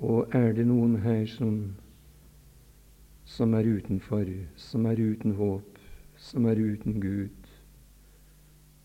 Og 0.00 0.34
er 0.36 0.52
det 0.56 0.66
noen 0.68 0.98
her 1.04 1.24
som, 1.28 1.56
som 3.24 3.56
er 3.56 3.68
utenfor, 3.68 4.28
som 4.56 4.86
er 4.90 5.00
uten 5.00 5.36
håp, 5.40 5.80
som 6.20 6.46
er 6.48 6.60
uten 6.60 7.00
Gud, 7.00 7.39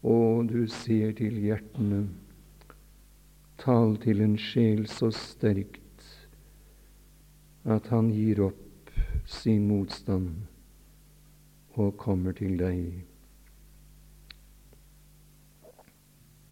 og 0.06 0.52
du 0.52 0.68
ser 0.70 1.16
til 1.18 1.40
hjertene. 1.42 2.04
Tal 3.58 3.96
til 4.04 4.22
en 4.22 4.36
sjel 4.38 4.86
så 4.92 5.10
sterkt 5.16 5.82
at 7.66 7.90
han 7.90 8.12
gir 8.14 8.44
opp 8.46 8.92
sin 9.26 9.66
motstand 9.72 10.30
og 11.74 11.96
kommer 11.98 12.36
til 12.38 12.60
deg. 12.60 13.02